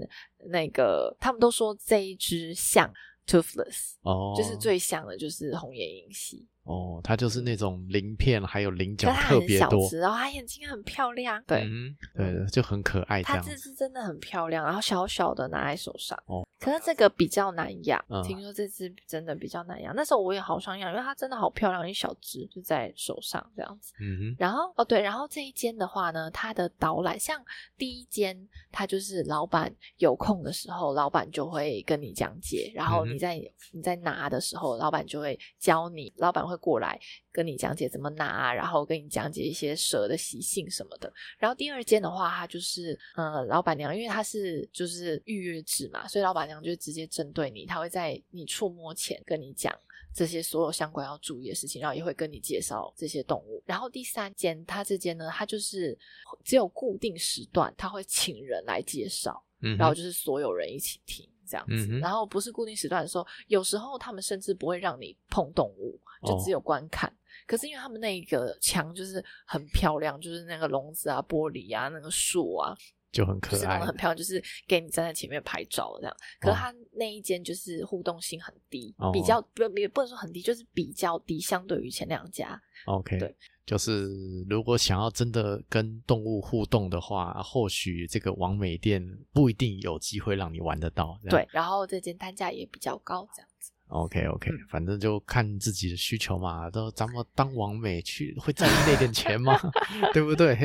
[0.51, 2.93] 那个，他们都说这一只像
[3.27, 6.47] Toothless，哦，就是最像的就是红眼鹰蜥。
[6.65, 13.21] 哦，它就是那种鳞片，还有鳞角特别多，然后它眼睛很漂亮，对，嗯、对，就很可爱。
[13.23, 16.17] 它这只真的很漂亮，然后小小的拿在手上。
[16.27, 19.93] 哦，可是这个比较难养，嗯、听说这只真的比较难养。
[19.97, 23.93] 那时候我也好想养，因为它真的好漂亮，一小只就在手上这样子。
[24.01, 24.37] 嗯哼。
[24.39, 27.45] 然后哦对，然后这一间的话呢，它的导览像
[27.77, 28.37] 第一间，
[28.71, 36.63] 它就是老板有空的时候，老板就会跟你讲解，然后你在、嗯、你在拿的时候，老板就会教你，老板会。
[36.63, 36.97] 过来
[37.33, 41.13] 跟你讲解怎么拿，然后跟你讲解一些蛇的习性什么的。
[41.37, 49.77] 然后第二间的话，它就是呃，老板娘，因为它是就是预约制嘛，所以老板娘就直接针对你，她会在你触摸前跟你讲
[50.15, 53.61] 这些所有相关要注意的事情，然后也会跟你介绍这些动物。
[53.67, 55.99] 然后第三间，它这间呢，它就是
[56.45, 61.29] 只有固定时段，他会请人来介绍，嗯，然后就是所有人一起听。
[61.53, 67.11] 这样子，嗯、然后不是固定时段的时候，有时候他们甚至不会让你碰动物，就只有观看。
[67.11, 67.15] 哦、
[67.47, 72.75] 可是因为他们那个墙就是很漂亮，就是那个笼子啊、玻璃啊、那个树啊，
[73.13, 76.17] 就很可爱，很漂亮，就是给你站在前面拍照这样。
[76.41, 82.61] 可是他那一间就是互动性很低，哦、比较不也不能说很低，就是比较低，相对于前两家。
[82.87, 83.37] OK，对。
[83.65, 84.09] 就是
[84.51, 89.01] 如果想要真的跟动物互动的话，或许这个王美店
[89.33, 91.17] 不一定有机会让你玩得到。
[91.31, 93.71] 对，然后这间单价也比较高，这样子。
[93.87, 96.69] OK OK，嗯，反正就看自己的需求嘛。
[96.71, 99.57] 都咱们当王美去会在意那点钱吗？
[100.13, 100.57] 对不对？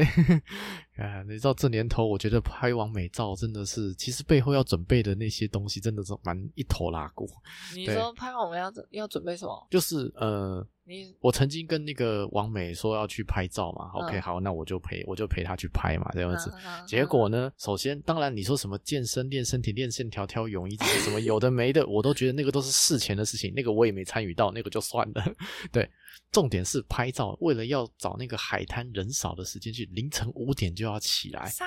[0.98, 7.28] 啊，你知道这年头，我觉得拍完美照真的是，其实背后要准备的那些东西真的是蛮一头拉库。
[7.76, 9.68] 你说拍网美要准要准备什么？
[9.70, 10.68] 就是呃。
[10.90, 16.50] 你我曾经跟那个王美说要去拍照嘛，OK，好，那我就陪我就陪她去拍嘛，这样子。
[16.88, 25.36] 结果呢，首先当然你说什么健身练身体练线条挑泳衣什么有的没的，我都觉得那个都是事前的事情，那个我也没参与到，那个就算了。
[25.74, 25.90] 对，
[26.32, 31.52] 重点是拍照，为了要找那个海滩人少的时间去，凌晨五点就要起来。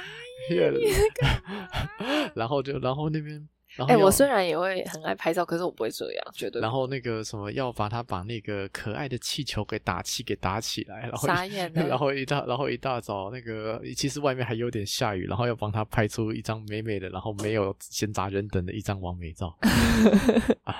[2.34, 3.48] 然后就然后那边。
[3.76, 6.60] 哎、欸，我虽然也会很爱拍照，可是我不会这样，绝对。
[6.60, 11.86] 然后那个什么，要把他把那个可爱的气球给打气给打起来，然后傻眼 了。
[11.86, 19.56] 然后一大然后一大早那个其实外面还有点下雨，然后要帮他拍出一张美美的，然后没有闲杂人等的一张完美照。
[20.64, 20.74] 啊，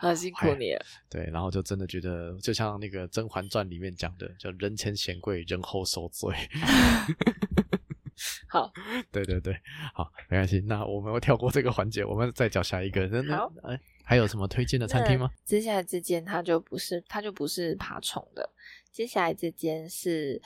[0.00, 0.84] 好辛苦你了。
[1.10, 6.32] 对，然后就真的觉得，就像那个《甄嬛传》里面讲的，叫人前显贵，人后受罪。
[8.48, 8.72] 好，
[9.10, 9.58] 对对对，
[9.94, 10.60] 好，没关系。
[10.66, 13.08] 那我们要跳过这个环节，我们再找下一个。
[13.28, 15.30] 好，哎，还有什么推荐的餐厅吗？
[15.44, 18.48] 接下来这间它就不是，它就不是爬虫的。
[18.90, 20.40] 接下来这间是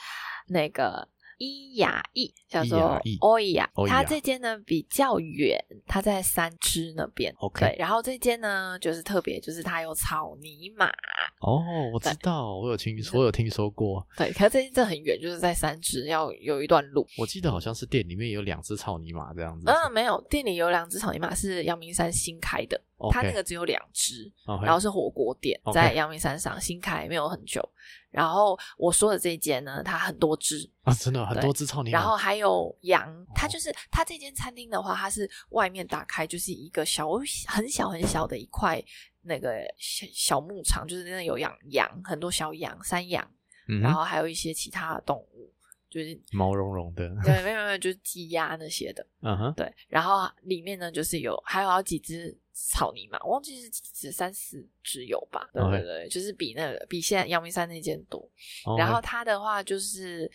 [0.49, 1.09] 那个
[1.41, 3.67] 伊雅逸，叫做欧伊雅。
[3.89, 7.35] 它这间呢比较远，它在三芝那边。
[7.39, 10.91] OK，对，然后这间呢就是特别，就是它有草泥马。
[11.41, 14.07] 哦，我知道，我有听说，我有听说过。
[14.19, 17.07] 对，可是这间真的很远，就是在三芝，要有一段路。
[17.17, 19.65] 我记得好像是店里面有两只草泥马这样子。
[19.67, 22.79] 嗯，没有，店里有两只草泥马是阳明山新开的。
[23.11, 24.31] 它那个只有两只.
[24.63, 27.67] 然后是火锅店.在阳明山上新开，没有很久。
[28.11, 31.99] 然后我说的这间呢，它很多只啊，真的很多只草泥马。
[31.99, 37.09] 然后还有羊，它就是它这间餐厅的话，它是外面打开就是一个小
[37.47, 38.83] 很小很小的一块
[39.23, 43.29] 那个小小牧场，就是那有养羊，很多小羊、山羊，
[43.69, 45.53] 嗯、然后还有一些其他的动物。
[45.91, 49.69] 就是毛茸茸的，对，没有没有， 就是鸡鸭那些的，嗯哼，对。
[49.89, 55.49] 然后里面呢，就是有还有好几只草泥马，我忘记是几只，三四只有吧？
[55.53, 58.29] 对对对.就是比那个比现在阳明山那间多。
[58.77, 60.31] 然后它的话就是，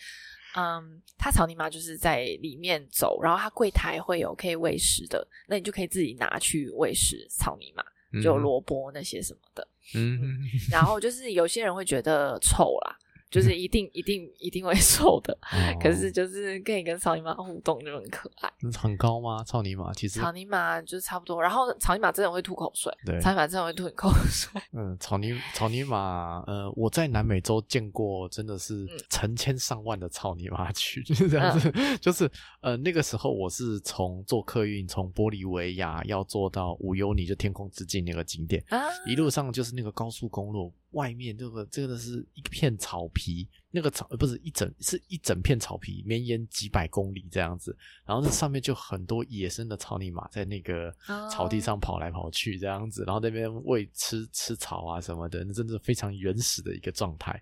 [0.56, 7.84] 嗯，它草泥马就是在里面走，然后它柜台会有可以喂食的，那你就可以自己拿去喂食草泥马，
[8.20, 10.40] 就萝卜那些什么的，嗯，嗯。
[10.70, 12.98] 然后就是有些人会觉得臭啦。
[13.30, 18.50] 就是一定一定一定会 瘦的，哦、 可是就是可以跟草泥马互动就很可爱。
[18.78, 19.42] 很高吗？
[19.44, 24.50] 草泥马其实草泥马就是差不多，然后草泥马真的会吐口水，对，草泥马真的会吐口水。
[24.72, 31.70] 嗯，草泥草泥马，呃，我在南美洲见过，真的是成千上万的草泥马群，就是这样子。
[31.74, 40.72] 嗯、就是呃，那个时候我是从坐客运从玻利维亚要坐到无忧尼，就天空之境那个景点，啊、一路上就是那个高速公路。
[40.96, 50.90] 外面这个这个是一片草皮，那个草不是一整是一整片草皮，绵延几百公里这样子，然后这上面就很多野生的草泥马在那个
[51.30, 57.40] 草地上跑来跑去这样子，然后那边喂吃吃草啊什么的，那真的是非常原始的一个状态。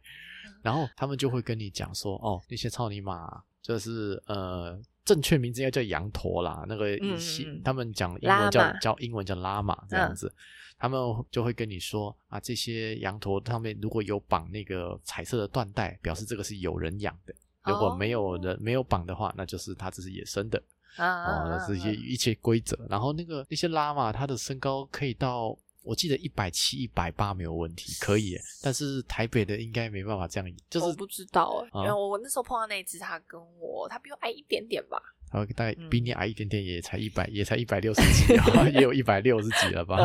[0.61, 10.27] 然后他们就会跟你讲说，哦，那些草泥马就是呃，正确名字应该叫羊驼啦，那个嗯嗯他们讲英文叫叫英文叫拉玛这样子。
[10.27, 10.41] 嗯
[10.85, 17.33] 他们就会跟你说啊，这些羊驼上面如果有绑那个彩色的缎带，表示这个是有人养的；
[17.65, 20.63] 如果没有人没有绑的话，那就是它这是野生的。
[20.97, 22.79] 啊，这些一些规则。
[22.91, 28.39] 然后那个那些拉玛，它的身高可以到，我记得一百七、一百八没有问题，可以。
[28.63, 35.01] 但是台北的应该没办法这样，就是我不知道哎，因为我那时候碰到那只，它跟我它比我矮一点点吧，
[35.33, 38.35] 然后大概比你矮一点点，也才一百，也才一百六十几，
[38.77, 39.97] 也有一百六十几了吧。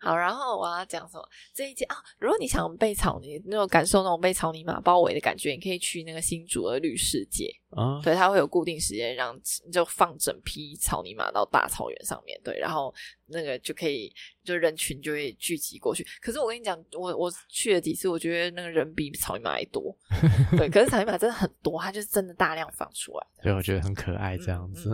[0.00, 1.28] 好，然后我要讲什么？
[1.54, 8.00] 这一件啊，如果你想被草泥那种感受，那种被草泥马包围的感觉，你可以去那个新竹的绿世界啊。
[8.02, 9.38] 对，它会有固定时间让
[9.70, 12.92] 就放整批草泥马到大草原上面，对，然后
[13.26, 14.10] 那个就可以
[14.44, 16.06] 就人群就会聚集过去。
[16.20, 19.96] 可是我跟你讲，我我去了几次，我觉得那个人比草泥马还多。
[20.56, 24.90] 对，可是草泥马真的很多，它就是真的大量放出来，所以我觉得很可爱这样子。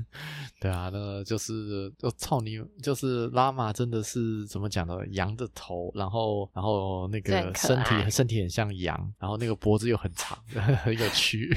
[0.60, 4.44] 对啊，那个就是就草泥就是拉玛，真的是。
[4.54, 4.96] 怎么讲呢？
[5.10, 10.38] 羊的头，然后，然后那个身体，身体很像羊，然后那个脖子又很长，
[10.84, 11.50] 很有趣。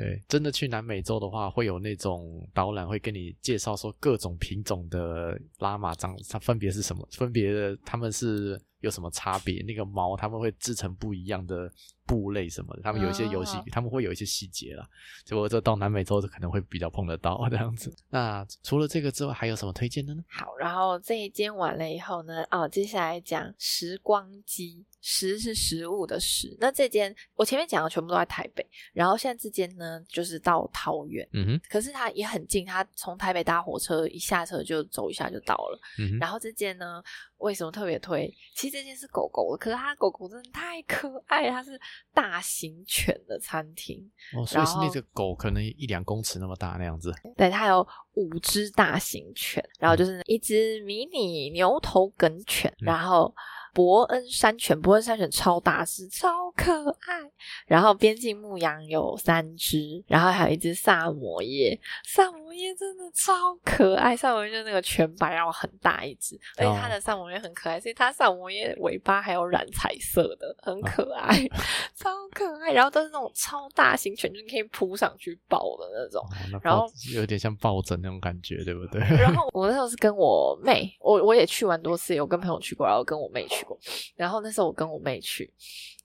[0.00, 7.06] 对，真的去南美洲的话，会有那种导览会跟你介绍说各种品种的拉玛长，它分别是什么？
[7.12, 9.62] 分别的，他们是有什么差别？
[9.62, 11.70] 那个毛他们会制成不一样的。
[12.06, 14.84] 布类什么的，他们有一些游戏，哦、他们会有一些细节啦。
[15.24, 17.94] 结果这到南美洲就可能会比较碰得到这样子。
[18.08, 20.24] 那除了这个之外，还有什么推荐的呢？
[20.28, 26.56] 好，然后这一间完了以后呢，哦，接下来讲时光机，食是食物的食。
[26.58, 35.80] 那这间我前面讲的全部都在台北，然后现在这间呢就是到桃园，嗯哼，可是它也很近，它从台北搭火车一下车就走一下就到了。
[35.98, 37.02] 嗯哼，然后这间呢
[37.40, 38.32] 为什么特别推？
[38.54, 41.78] 其实这件是狗狗的，可是它狗狗真的太可爱，它是。
[42.12, 43.98] 大型犬的餐厅
[44.36, 47.10] 哦，所以是那只狗可能一两公尺那么大那样子。
[47.36, 53.32] 对，它有五只大型犬，然后就是一只迷你牛头梗犬，嗯、然后。
[53.72, 57.20] 伯恩山犬，伯恩山犬超大只，超可爱。
[57.66, 64.16] 然后边境牧羊有三只，然后还有一只萨摩耶，萨摩耶真的超可爱。
[64.16, 71.56] 萨摩耶就是那个全白，然后很大一只，而且它的萨摩耶很可爱，所以它萨摩耶尾巴还有染彩色的，很可爱，哦、
[71.96, 72.72] 超可爱。
[72.72, 76.24] 然后都是那种超大型犬，就是可以扑上去抱的那种。
[76.62, 79.00] 然后有点像抱枕那种感觉，对不对？
[79.16, 83.78] 然后我那时候是跟我妹，我我也去玩多次，有跟朋友去过，然后跟我妹去过。
[84.16, 85.52] 然后那时候我跟我妹去，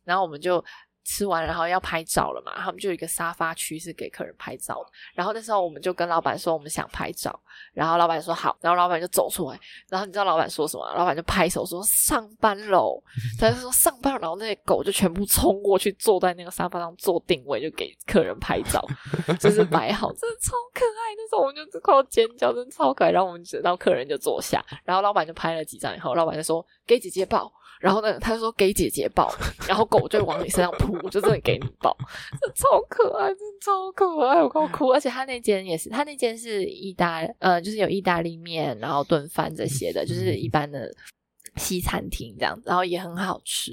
[0.03, 0.63] 然后我们就
[1.05, 4.89] 吃完，然后要拍照了嘛，他们就有一个沙发区是给客人拍照的。
[5.13, 7.39] 然后那时候我们就跟老板说我们想拍照，
[7.73, 10.83] 然后老板说好，然后老板就走出来，然后你知道老板说什么？
[10.95, 13.01] 老板就拍手说上班喽，
[13.39, 18.83] 他就说上班，然后那些狗就全部冲过去坐在那个沙发上做定位，就给客人拍照，
[19.39, 21.13] 就是摆好，真的超可爱。
[21.15, 23.11] 那时候我们就只靠尖叫，真的超可爱。
[23.11, 27.53] 然后我们等到客人就坐下，然后老板就拍了几张以后，老板就说给姐姐抱。
[27.79, 29.33] 然后呢，他就说给姐姐抱，
[29.67, 31.95] 然后狗就往你身上扑，就真的给你抱，
[32.55, 34.89] 超可爱，真超可爱，我快哭。
[34.89, 40.89] 而且他那间也是，他那间是意大，呃，就是有意大利面，然后炖饭这些的，就是一般的
[41.57, 43.71] 西餐厅这样子，然后也很好吃。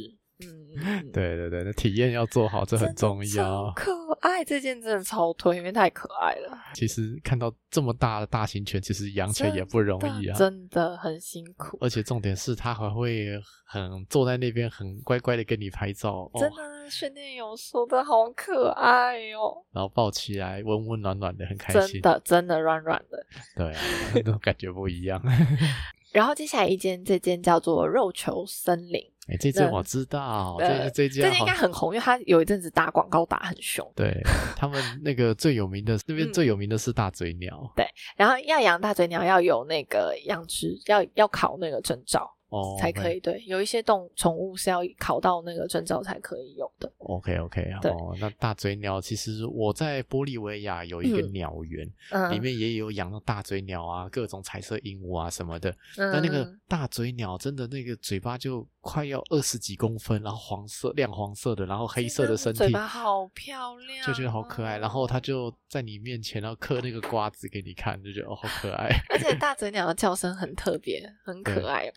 [0.76, 3.70] 嗯， 对对对，那体验要做好，这很重要。
[3.76, 6.58] 可爱，这件真的超推，因为太可爱了。
[6.74, 11.76] 其实看到这么大的大型犬，其实养起来也不容易啊，真的很辛苦。
[11.80, 13.26] 而且重点是，它还会
[13.64, 16.30] 很坐在那边，很乖乖的跟你拍照。
[16.34, 19.62] 真的，训练有素的好可爱哦。
[19.72, 22.00] 然后抱起来，温温暖暖的，很开心。
[22.00, 23.26] 真的，真的软软的。
[23.56, 23.80] 对啊，
[24.14, 25.22] 那种感觉不一样。
[26.12, 29.11] 然后接下来一间，这间叫做肉球森林。
[29.28, 33.88] 哎，这只我知道，这这只这间应该很红，因为它有一阵子打广告打很凶。
[33.94, 34.20] 对，
[34.56, 37.72] 他们那个最有名的，那边最有名的是大嘴鸟。
[37.76, 42.28] 对，然后要养大嘴鸟要有那个养殖，要要考那个证照。
[42.52, 46.92] 哦，才可以对，有一些动宠物是要考到那个证照才可以有的。
[46.98, 55.70] OK OK，对哦，那大嘴鸟其实我在玻利维亚有一个鸟园，嗯，里面也有养到大嘴鸟啊，各种彩色鹦鹉啊什么的。
[55.96, 64.76] 嗯，但那个大嘴鸟真的那个嘴巴就快要二十几公分，然后黄色亮黄色的，然后黑色的身体，嘴巴好漂亮，就觉得好可爱。
[64.76, 68.90] 然后它就在你面前，然后嗑那个瓜子给你看，就觉得哦好可爱。
[69.08, 71.90] 而且大嘴鸟的叫声很特别，很可爱。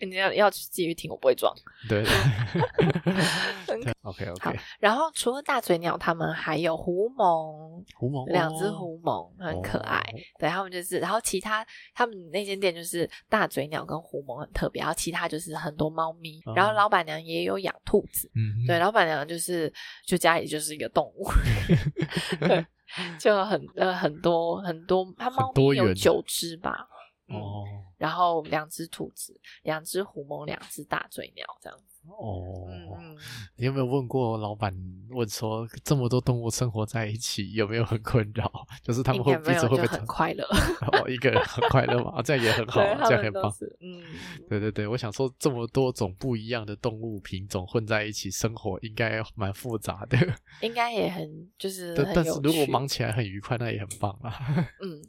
[0.00, 1.54] 你要要去继续听，我不会装。
[1.88, 2.04] 对，
[3.66, 4.58] 对，OK OK。
[4.78, 9.98] 然后除了大嘴鸟，他们还有狐獴，狐獴两只狐獴很可爱。
[9.98, 18.30] 哦、对，他们就是，然后其他他们那间店就是大嘴鸟跟狐獴很特别，然后其他就是很多猫咪，哦、然后老板娘也有养兔子。
[18.34, 19.72] 嗯，对，老板娘就是
[20.06, 21.26] 就家里就是一个动物，
[22.40, 22.66] 对，
[23.18, 26.86] 就很呃很多很多，它猫咪有九只吧。
[27.28, 31.95] 哦、嗯，然后两只兔子，两只狐獴，两只大嘴鸟，这样子。
[32.08, 32.66] 哦，
[32.98, 33.16] 嗯、
[33.56, 34.74] 你有没有问过老板？
[35.10, 38.50] 问说这么多动物生活在一起，有没有很困扰？
[38.82, 40.44] 就是他们会彼此会不会很快乐？
[40.92, 43.50] 哦，一个人很快乐嘛，这样也很好，这样很棒。
[43.80, 44.02] 嗯，
[44.48, 50.18] 对对对，我想说，这么多种不一样的动物品种混在一起生活，应该蛮复杂的。
[50.60, 54.34] 应该也很就是很，但是如果忙起来很愉快，那也很棒啊。
[54.82, 55.00] 嗯，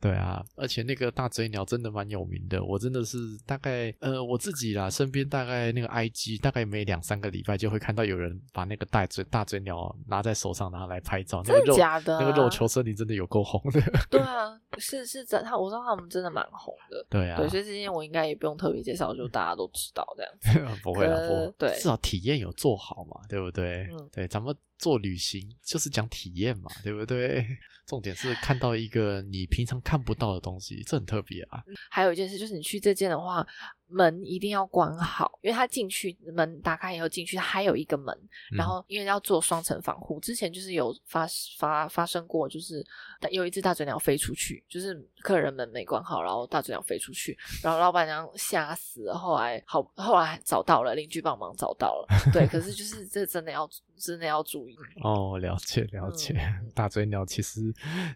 [0.00, 6.27] 对啊，而且那个大嘴鸟真的蛮有名的，我真的是大概呃我自己啦，身边大概那个 IG。
[6.36, 11.42] 大概每两三个礼拜就会看到有人把那个大嘴大嘴鸟拿在手上，拿来拍照。
[11.42, 12.18] 真的假的？
[12.20, 13.80] 那个肉球森林真的有够红的。
[14.10, 17.06] 对啊，是是真，他我知道他们真的蛮红的。
[17.08, 20.32] 对啊，对，所以这些我应该也不用特别介绍，就大家都知道这样
[20.68, 20.76] 子。
[20.82, 23.86] 不会啊，不对，至少体验有做好嘛，对不对？
[23.92, 27.44] 嗯，对，咱们做旅行就是讲体验嘛，对不对？
[27.86, 31.62] 重点是看到一个你平常看不到的东西，这很特别啊。
[31.90, 33.46] 还有一件事就是，你去这间的话。
[33.90, 38.14] 门一定要关好，因为他进去门打开以后进去，还有一个门，
[38.54, 40.20] 然后因为要做双层防护。
[40.20, 42.84] 之前就是有发发发生过，就是
[43.30, 49.16] 有一只大嘴鸟飞出去，就是客人门没关好，然后大嘴鸟飞出去，然后老板娘吓死了。
[49.16, 52.06] 后来好，后来找到了，邻居帮忙找到了。
[52.30, 53.66] 对，可是就是这真的要
[53.98, 55.38] 真的要注意哦。
[55.38, 57.60] 了解了解，嗯、大嘴鸟其实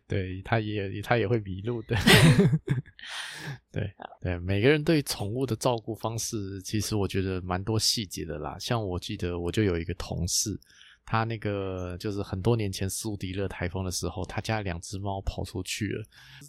[0.07, 1.97] 对它也它也会迷路的。
[3.73, 8.57] 对对，每个人对宠物的照顾方式，其实我觉得蛮多细节的啦。
[8.59, 10.59] 像我记得，我就有一个同事。
[11.05, 16.05] 他那个就是很多年前苏迪勒台风的时候，他家两只猫跑出去了。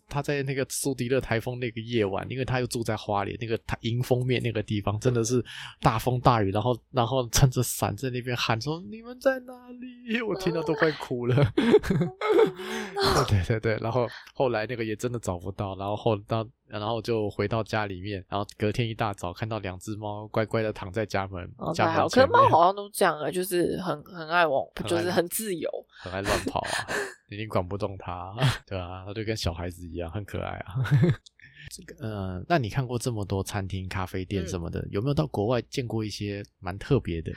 [0.08, 5.44] 他在那个苏迪勒台风那个夜晚，因为他又住在花莲那个他迎风面那个地方，真的是
[5.82, 11.36] 大风大雨，然后然后撑着伞在那边喊说：“你们在哪里？”我听到都快哭了。
[13.28, 16.48] 对对对，然后后来那个也真的找不到，然后后到。
[16.80, 21.44] 然后就回到家里面，然后隔天一大早看到两只猫乖乖的躺在家门。
[21.58, 25.70] 哦，家门可是猫好像都这样啊，就是很很爱往，就是很自由，
[26.02, 26.88] 很爱乱跑啊，
[27.30, 28.34] 已经管不动它，
[28.68, 30.76] 对啊，它就跟小孩子一样，很可爱啊。
[31.72, 37.32] 这个，呃，那你看过这么多餐厅、咖啡店什么的，嗯、有没有到国外见过一些蛮特别的？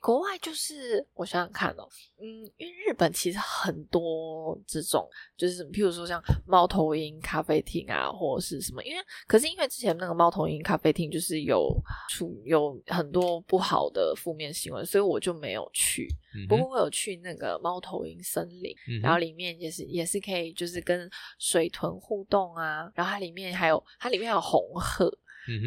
[0.00, 1.88] 国外就是我想想看哦，
[2.20, 11.74] 嗯，因为日本其实很多这种，就是譬如说像猫头鹰咖啡厅啊，或者是什么，因为可是因为之前那个猫头鹰咖啡厅就是有
[12.08, 16.08] 出有很多不好的负面新闻，所以我就没有去。
[16.34, 25.12] 嗯、不过我有去那个猫头鹰森林，嗯、然后里面也是也是可以就是跟水豚互动啊，然后它里面还有它里面还有红鹤。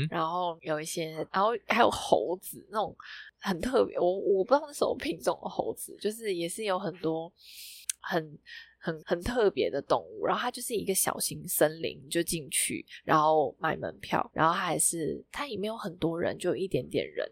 [0.10, 2.96] 然后有一些，然后还有猴子那种
[3.40, 7.32] 很特别，我我不知道是什么品种的猴子，就是也是有很多
[8.02, 8.38] 很。
[8.82, 17.32] 很很特别的动物，然后它就是一个小型森林，就进去，然后买门票，然后它还是它里面有很多人，就有一点点人。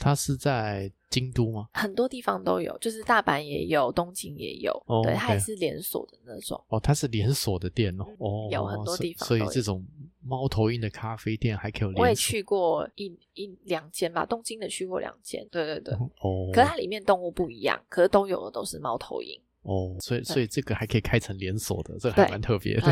[0.00, 1.68] 它是在京都吗？
[1.74, 6.62] 很多地方都有，就是大阪也有，东京也有，哦、对，它也是连锁的那种。
[6.68, 9.86] 哦，它是连锁的店哦，嗯、哦，有很多地方所，所以这种
[10.22, 11.94] 猫头鹰的咖啡店还可以有。
[11.98, 15.94] 我也去过一一两间吧，东京的去过两间，对对对。
[15.94, 19.38] 哦，可是它里面动物不一样，可是都有的都是猫头鹰。
[19.66, 22.86] 哦，所以所以这个还可以开成连锁的，这个还蛮特别的。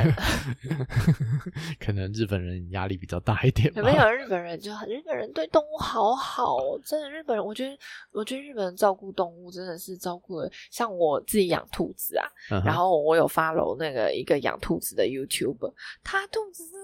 [1.79, 3.81] 可能日本人压力比较大一点吧。
[3.81, 7.09] 有没有日本人就很，日本人对动物好好，真的。
[7.15, 7.79] 日本人，我觉得，
[8.11, 10.51] 我觉得日本人照顾动物真的是照顾的。
[10.71, 15.73] 像我自己养兔子啊，嗯、然后我有 follow 那个一个养兔子的 YouTuber，
[16.03, 16.84] 他兔子真的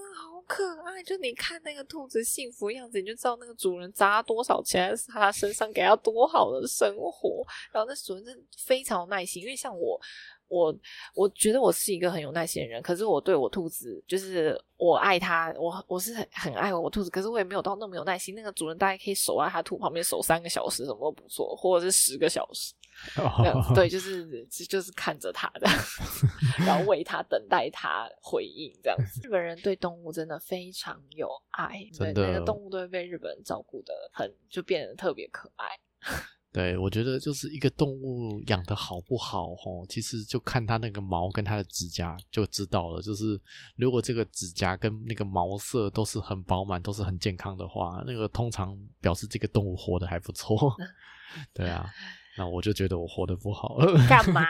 [0.51, 1.01] 可爱。
[1.03, 7.45] 就你看那个兔子幸福样子，你就知道那个主人砸多少钱在他身上，给他多好的生活。
[7.71, 9.99] 然后那主人真的非常有耐心，因为像我。
[10.51, 10.77] 我
[11.15, 18.35] 我觉得我是一个很有耐心的人，可是我对我兔子，就是我爱它，我我是很很爱我兔子，可是我也没有到那么有耐心。
[18.35, 22.73] 那个主人大概可以守在他兔旁边守三个小时，什么都不错，或者是十个小时，
[23.75, 25.67] 对，就是就是看着它的，
[26.65, 29.21] 然后喂它，等待它回应，这样子。
[29.23, 35.67] 日本人对动物真的非常有爱，对，那个动物都会被日本人照顾得很，就变得特别可爱。
[36.53, 43.01] 对，我觉得就是一个动物养得好不好，吼，其实就看它那个毛跟它的指甲就知道了。
[43.01, 43.39] 就是
[43.77, 50.75] 如果这个指甲跟那个毛色都是很饱满，都是很健康的话，那个通常表示这个动物活得还不错。
[51.55, 51.89] 对啊，
[52.37, 53.77] 那我就觉得我活得不好。
[54.07, 54.45] 干嘛？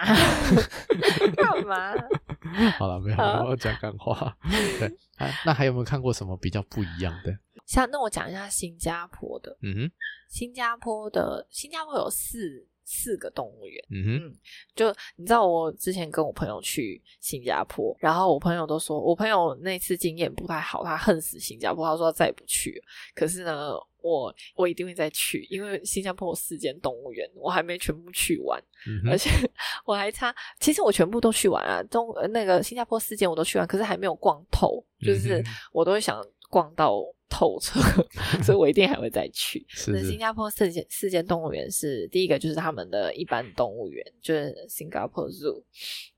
[1.35, 1.93] 干嘛？
[2.77, 4.37] 好了，没有，我要讲干话。
[4.79, 7.31] 对，啊，那还有没有看过什么比较不一样的？
[7.65, 9.91] 像那我讲一下新加坡的，嗯哼，
[10.29, 14.35] 新加坡的新加坡有四四个动物园，嗯哼，嗯，
[14.75, 22.83] 就你知道我之前跟我朋友去新加坡，然后我朋友都说我朋友那次经验不太好，他恨死新加坡，他说他再也不去。
[23.15, 23.71] 可是呢，
[24.01, 29.29] 我我一定会再去，因为新加坡有四间动物园，我还没全部去完，嗯、而且
[29.85, 37.03] 我还差，其实我全部都去完了，中那个新加坡四间我都去完，可是还没有逛透，就是我都会想逛到。
[37.33, 37.79] 透彻，
[38.43, 39.65] 所以我一定还会再去。
[39.69, 45.63] 是新加坡四间四间动物园是第一个，就是他们的一般动物园，就是 Singapore Zoo。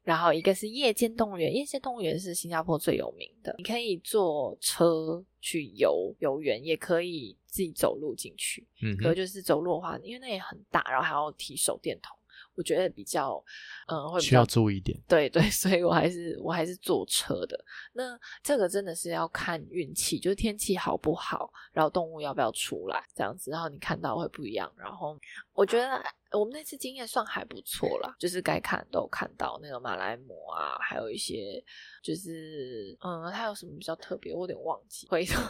[0.03, 3.55] 然后一个是夜间动物园，夜间动物园是新加坡最有名的。
[3.57, 8.67] 你可以坐车去游游园，也可以自己走路进去。
[8.81, 12.15] 嗯，可就是走路的话，因为那也很大，然后还要提手电筒。
[12.55, 13.43] 我觉得比较，
[13.87, 14.95] 嗯，会需要注意一点。
[15.07, 17.65] 对对， 所以我还是我还是坐车的。
[17.93, 24.71] 那这个真的是要看运气，就是天气好不好，然后动物要不要出来，这样子，然后你看到会不一样。
[24.77, 25.17] 然后
[25.53, 31.63] 我觉得我们那次经验算还不错啦，就是该看都有看到那个马来貘啊，还有一些
[32.01, 35.07] 就是嗯，它有什么比较特别，我有点忘记。
[35.07, 35.41] 回头，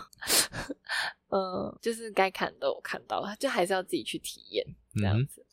[1.29, 4.65] 嗯，就是该看都有看到，就还是要自己去体验。
[4.95, 5.43] 这样子，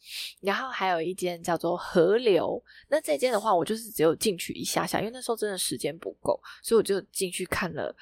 [0.42, 2.62] 然后还有一间叫做河流。
[2.88, 7.96] 那这间的话，我就是只有进去一下下，因为那时候真的时间不够，所以我就进去看了，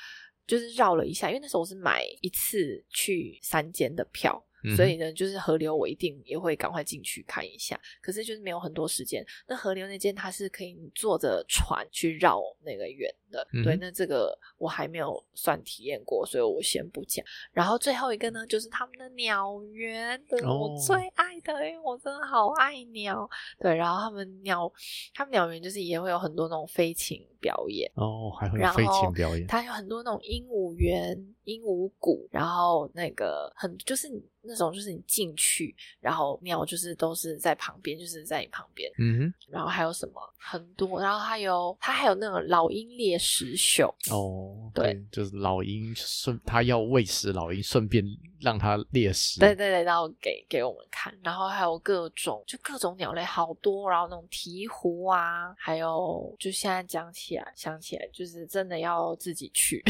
[0.48, 1.28] 就是绕了一下。
[1.28, 4.44] 因为那时候我是买一次去三间的票。
[4.76, 7.78] 所以呢，就是河流，我一定也会赶快进去看一下。
[8.00, 9.24] 可是就是没有很多时间。
[9.46, 13.76] 那河流那间它是可以坐着船去绕那个圆的，嗯、对。
[13.76, 17.24] 那这个我还没有算体验过，所以我先不讲。
[17.52, 23.28] 然后最后一个呢，就是他们的鸟园，我最爱的，因为我真的好爱鸟。
[23.60, 24.70] 对，然后他们鸟，
[25.14, 29.46] 他们鸟园就是也会有很多那种飞禽表演哦，还会有飞禽表演。
[29.46, 31.16] 它有很多那种鹦鹉园、
[31.48, 34.08] 鹦鹉谷，然后那个很就是。
[34.40, 38.90] 那种就是你进去，然后鸟就是都是在旁边，就是在你旁边。
[38.98, 39.34] 嗯哼。
[39.50, 43.94] 然后还有什么很多，然后还有它还有那种老鹰猎食秀。
[44.10, 48.02] 哦，对，对，就是老鹰顺，它要喂食老鹰，顺便
[48.40, 49.40] 让它猎食。
[49.40, 59.82] 对对对，然后给给我们看，然后还有各种就各种鸟类好多，然后那种鹈鹕啊，还有就现在讲起来想起来，就是真的要自己去。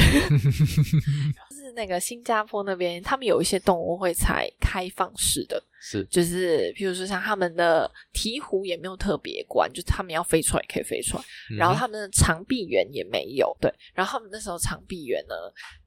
[1.50, 5.62] 就是那个新加坡那边，他们有一些动物会采开放式的。
[5.80, 11.22] 是，就是，譬如说像他们的鹈鹕也没有特别关，就他们要飞出来也可以飞出来。
[11.52, 13.72] 嗯、然后他们的长臂猿也没有，对。
[13.94, 15.34] 然后他们那时候长臂猿呢，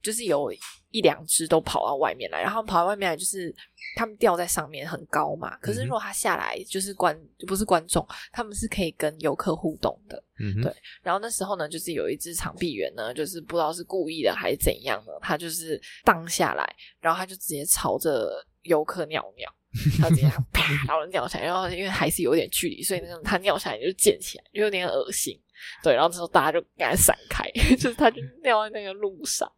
[0.02, 0.50] 就是有
[0.92, 3.52] 一两只都跑到外面来，然后跑到外面来就是
[3.96, 5.56] 他们吊在上面很高嘛。
[5.56, 10.72] 可是如果他下来就是观，不是观众，他们是可以跟游客互动的，嗯，对。
[11.02, 16.64] 然后那时候呢，就是有一只长臂猿呢，就是不知道是故意的还是怎样呢，它就是荡下来，
[17.00, 18.30] 然后它就直接朝着
[18.62, 19.52] 游客尿尿。
[19.98, 25.34] 他直接 啪，然后尿下来，然后因为还是有点距离，所以那个他尿下来就溅起来，就有点恶心。
[25.82, 27.44] 对，然后之后大家就给他闪开，
[27.76, 29.50] 就是他就尿在那个路上。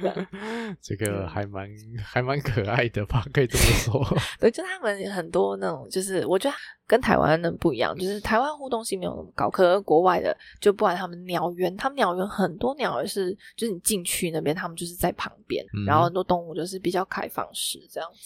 [0.80, 1.68] 这个还蛮
[2.02, 4.18] 还蛮可爱的吧，可以这么说。
[4.40, 6.56] 对，就他们很多那种，就是我觉得
[6.86, 18.20] 跟台湾的不一样，就是台湾互动性没有那么高，可是国外的就不管他们鸟园，他们鸟园很多鸟儿是，就是你进去那边，他们就是在旁边，嗯、然后很多动物就是比较开放式这样子。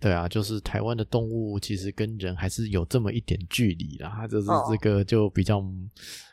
[0.00, 5.64] 对啊，就是台湾的动物其实跟人还是有这么一点距离啦，就是这个就比较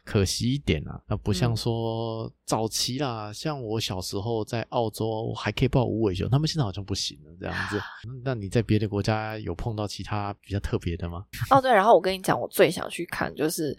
[0.04, 1.02] 可惜一点啦。
[1.08, 7.80] 那、哦、不像说早期啦，嗯、像我小时候在澳洲还可以抱无尾熊，他们现在好像不行了这样子。
[8.24, 11.26] 那你在别的国家有碰到其他比较特别的吗？
[11.50, 13.78] 哦，对，然后我跟你讲，我最想去看就是。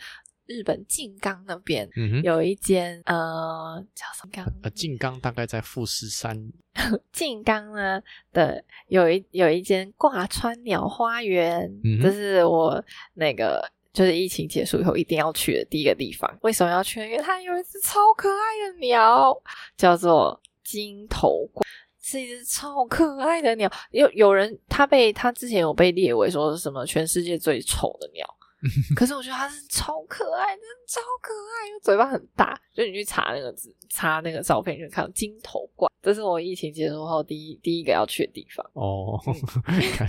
[0.53, 4.53] 日本静冈那边嗯有一间、嗯、呃叫什么？
[4.63, 6.53] 呃，静冈大概在富士山。
[7.13, 8.01] 静冈呢
[8.33, 12.83] 的有一有一间挂川鸟花园，嗯、这是我
[13.15, 16.39] 那个就是疫情结束以后一定要去的第一个地方。
[16.43, 17.01] 为什么要去？
[17.01, 19.37] 因为它有一只超可爱的鸟，
[19.77, 21.63] 叫做金头冠，
[22.01, 23.71] 是一只超可爱的鸟。
[23.91, 28.27] 有有人他被他之前有被列为说是什么全世界最丑的鸟。
[28.95, 32.59] 可是我觉得它是超可爱，真的超可爱，因为嘴巴很大。
[32.75, 35.91] 就你去查那个字，查那个照片，就看到金头冠。
[36.01, 38.65] 这是我疫情结束后第一第一个要去的地方。
[38.73, 39.21] 哦，
[39.95, 40.09] 看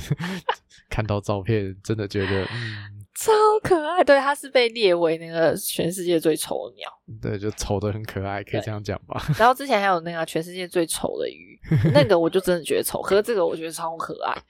[0.89, 3.31] 看到照片，真的觉得嗯， 超
[3.63, 4.03] 可爱。
[4.03, 6.89] 对，它是被列为那个全世界最丑的鸟。
[7.21, 9.21] 对，就丑的很可爱，可以这样讲吧。
[9.37, 11.59] 然后之前还有那个全世界最丑的鱼，
[11.93, 13.01] 那个我就真的觉得丑。
[13.01, 14.41] 可是这个我觉得超可爱。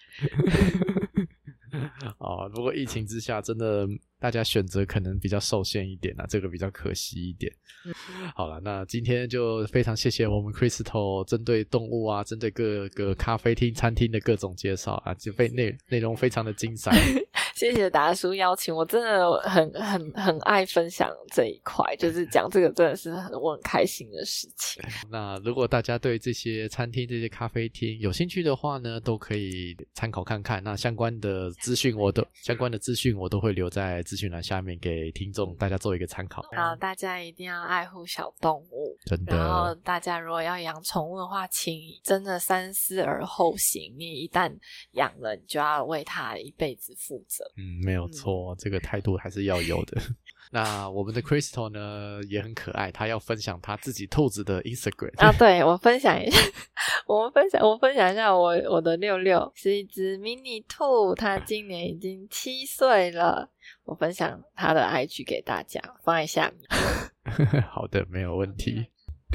[2.20, 3.88] 哦，不过疫情之下，真的
[4.20, 7.52] 大家选择可能比较受限一点啊，这个比较可惜一点。
[7.86, 7.94] 嗯、
[8.36, 16.92] 好了，那今天就非常谢谢我们 Crystal 针对动物啊，针对各个咖啡厅、餐厅的各种介绍啊，就非内内容非常的精彩。
[17.56, 24.84] 谢谢达叔邀请，我真的很很很爱分享这一块，就是讲这个真的是很我很开心的事情。
[25.10, 30.64] 那如果大家对这些餐厅、这些咖啡厅有兴趣的话呢，都可以参考看看。
[30.64, 36.42] 那相关的资讯我都相关的资讯我都会留在资讯栏下面给听众大家做一个参考。
[36.56, 39.38] 好，大家一定要爱护小动物，真的。
[39.38, 43.94] 然后大家如果要养宠物的话，请真的三思而后行。
[43.98, 44.52] 你一旦
[44.94, 47.43] 养了，你就要为它一辈子负责。
[47.58, 50.02] 嗯，没有错，嗯、这个态度还是要有的。
[50.52, 56.40] 那我们的 Crystal 呢也很可爱，他要分享他自己兔子的 Instagram 啊，对，我分享一下，
[57.08, 63.50] 我们分享，我分享一下我我的六六是一只迷你兔，它今年已经七岁了。
[63.86, 67.64] 我分享它的 IG 给大家，放在下面。
[67.68, 68.86] 好的，没有问题。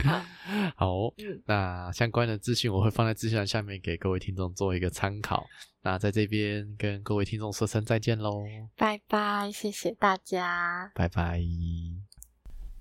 [0.77, 1.15] 好，哦，
[1.47, 5.47] 那相关的资讯我会放在资讯栏下面给各位听众做一个参考。
[5.83, 8.45] 那在这边跟各位听众说声再见喽，
[8.77, 11.41] 拜拜，谢谢大家，拜拜。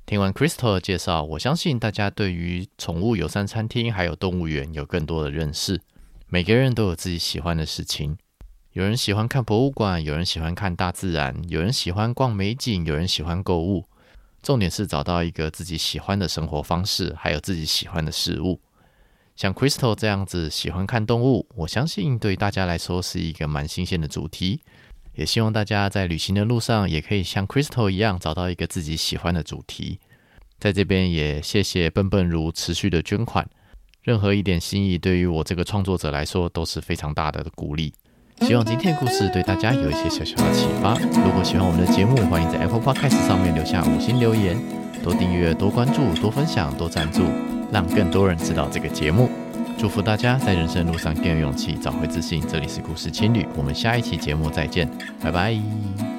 [0.06, 5.82] 听完 Crystal 的介绍，我相信大家对于宠物友善餐厅还有动物园有更多的认识。
[6.28, 8.18] 每个人都有自己喜欢的事情，
[8.72, 13.86] 有人喜欢看博物馆，有人喜欢看大自然，有人喜欢逛美景，有人喜欢购物。
[14.42, 18.60] 重点是找到一个自己喜欢的生活方式，还有自己喜欢的事物。
[19.36, 24.62] 像 Crystal 这样子喜欢看动物，我相信对大家来说是一个蛮新鲜的主题。
[25.14, 30.00] 也希望大家在旅行的路上，也可以像 Crystal 一样找到一个自己喜欢的主题。
[30.60, 33.48] 在这边也谢谢笨笨如持续的捐款，
[34.02, 37.94] 任何一点心意对于我这个创作者来说都是非常大的鼓励。
[38.42, 40.94] 希望今天的故事对大家有一些小小的启发。
[41.24, 44.58] 如果喜欢我们的节目，欢迎在 Apple Podcast 上面留下五星留言，
[45.04, 47.24] 多订阅、多关注、多分享、多赞助，
[47.72, 49.30] 让更多人知道这个节目。
[49.78, 52.42] 祝福大家在人生路上更有勇气，找回自信。
[52.48, 54.90] 这里是故事情侣，我们下一期节目再见，
[55.22, 56.17] 拜拜。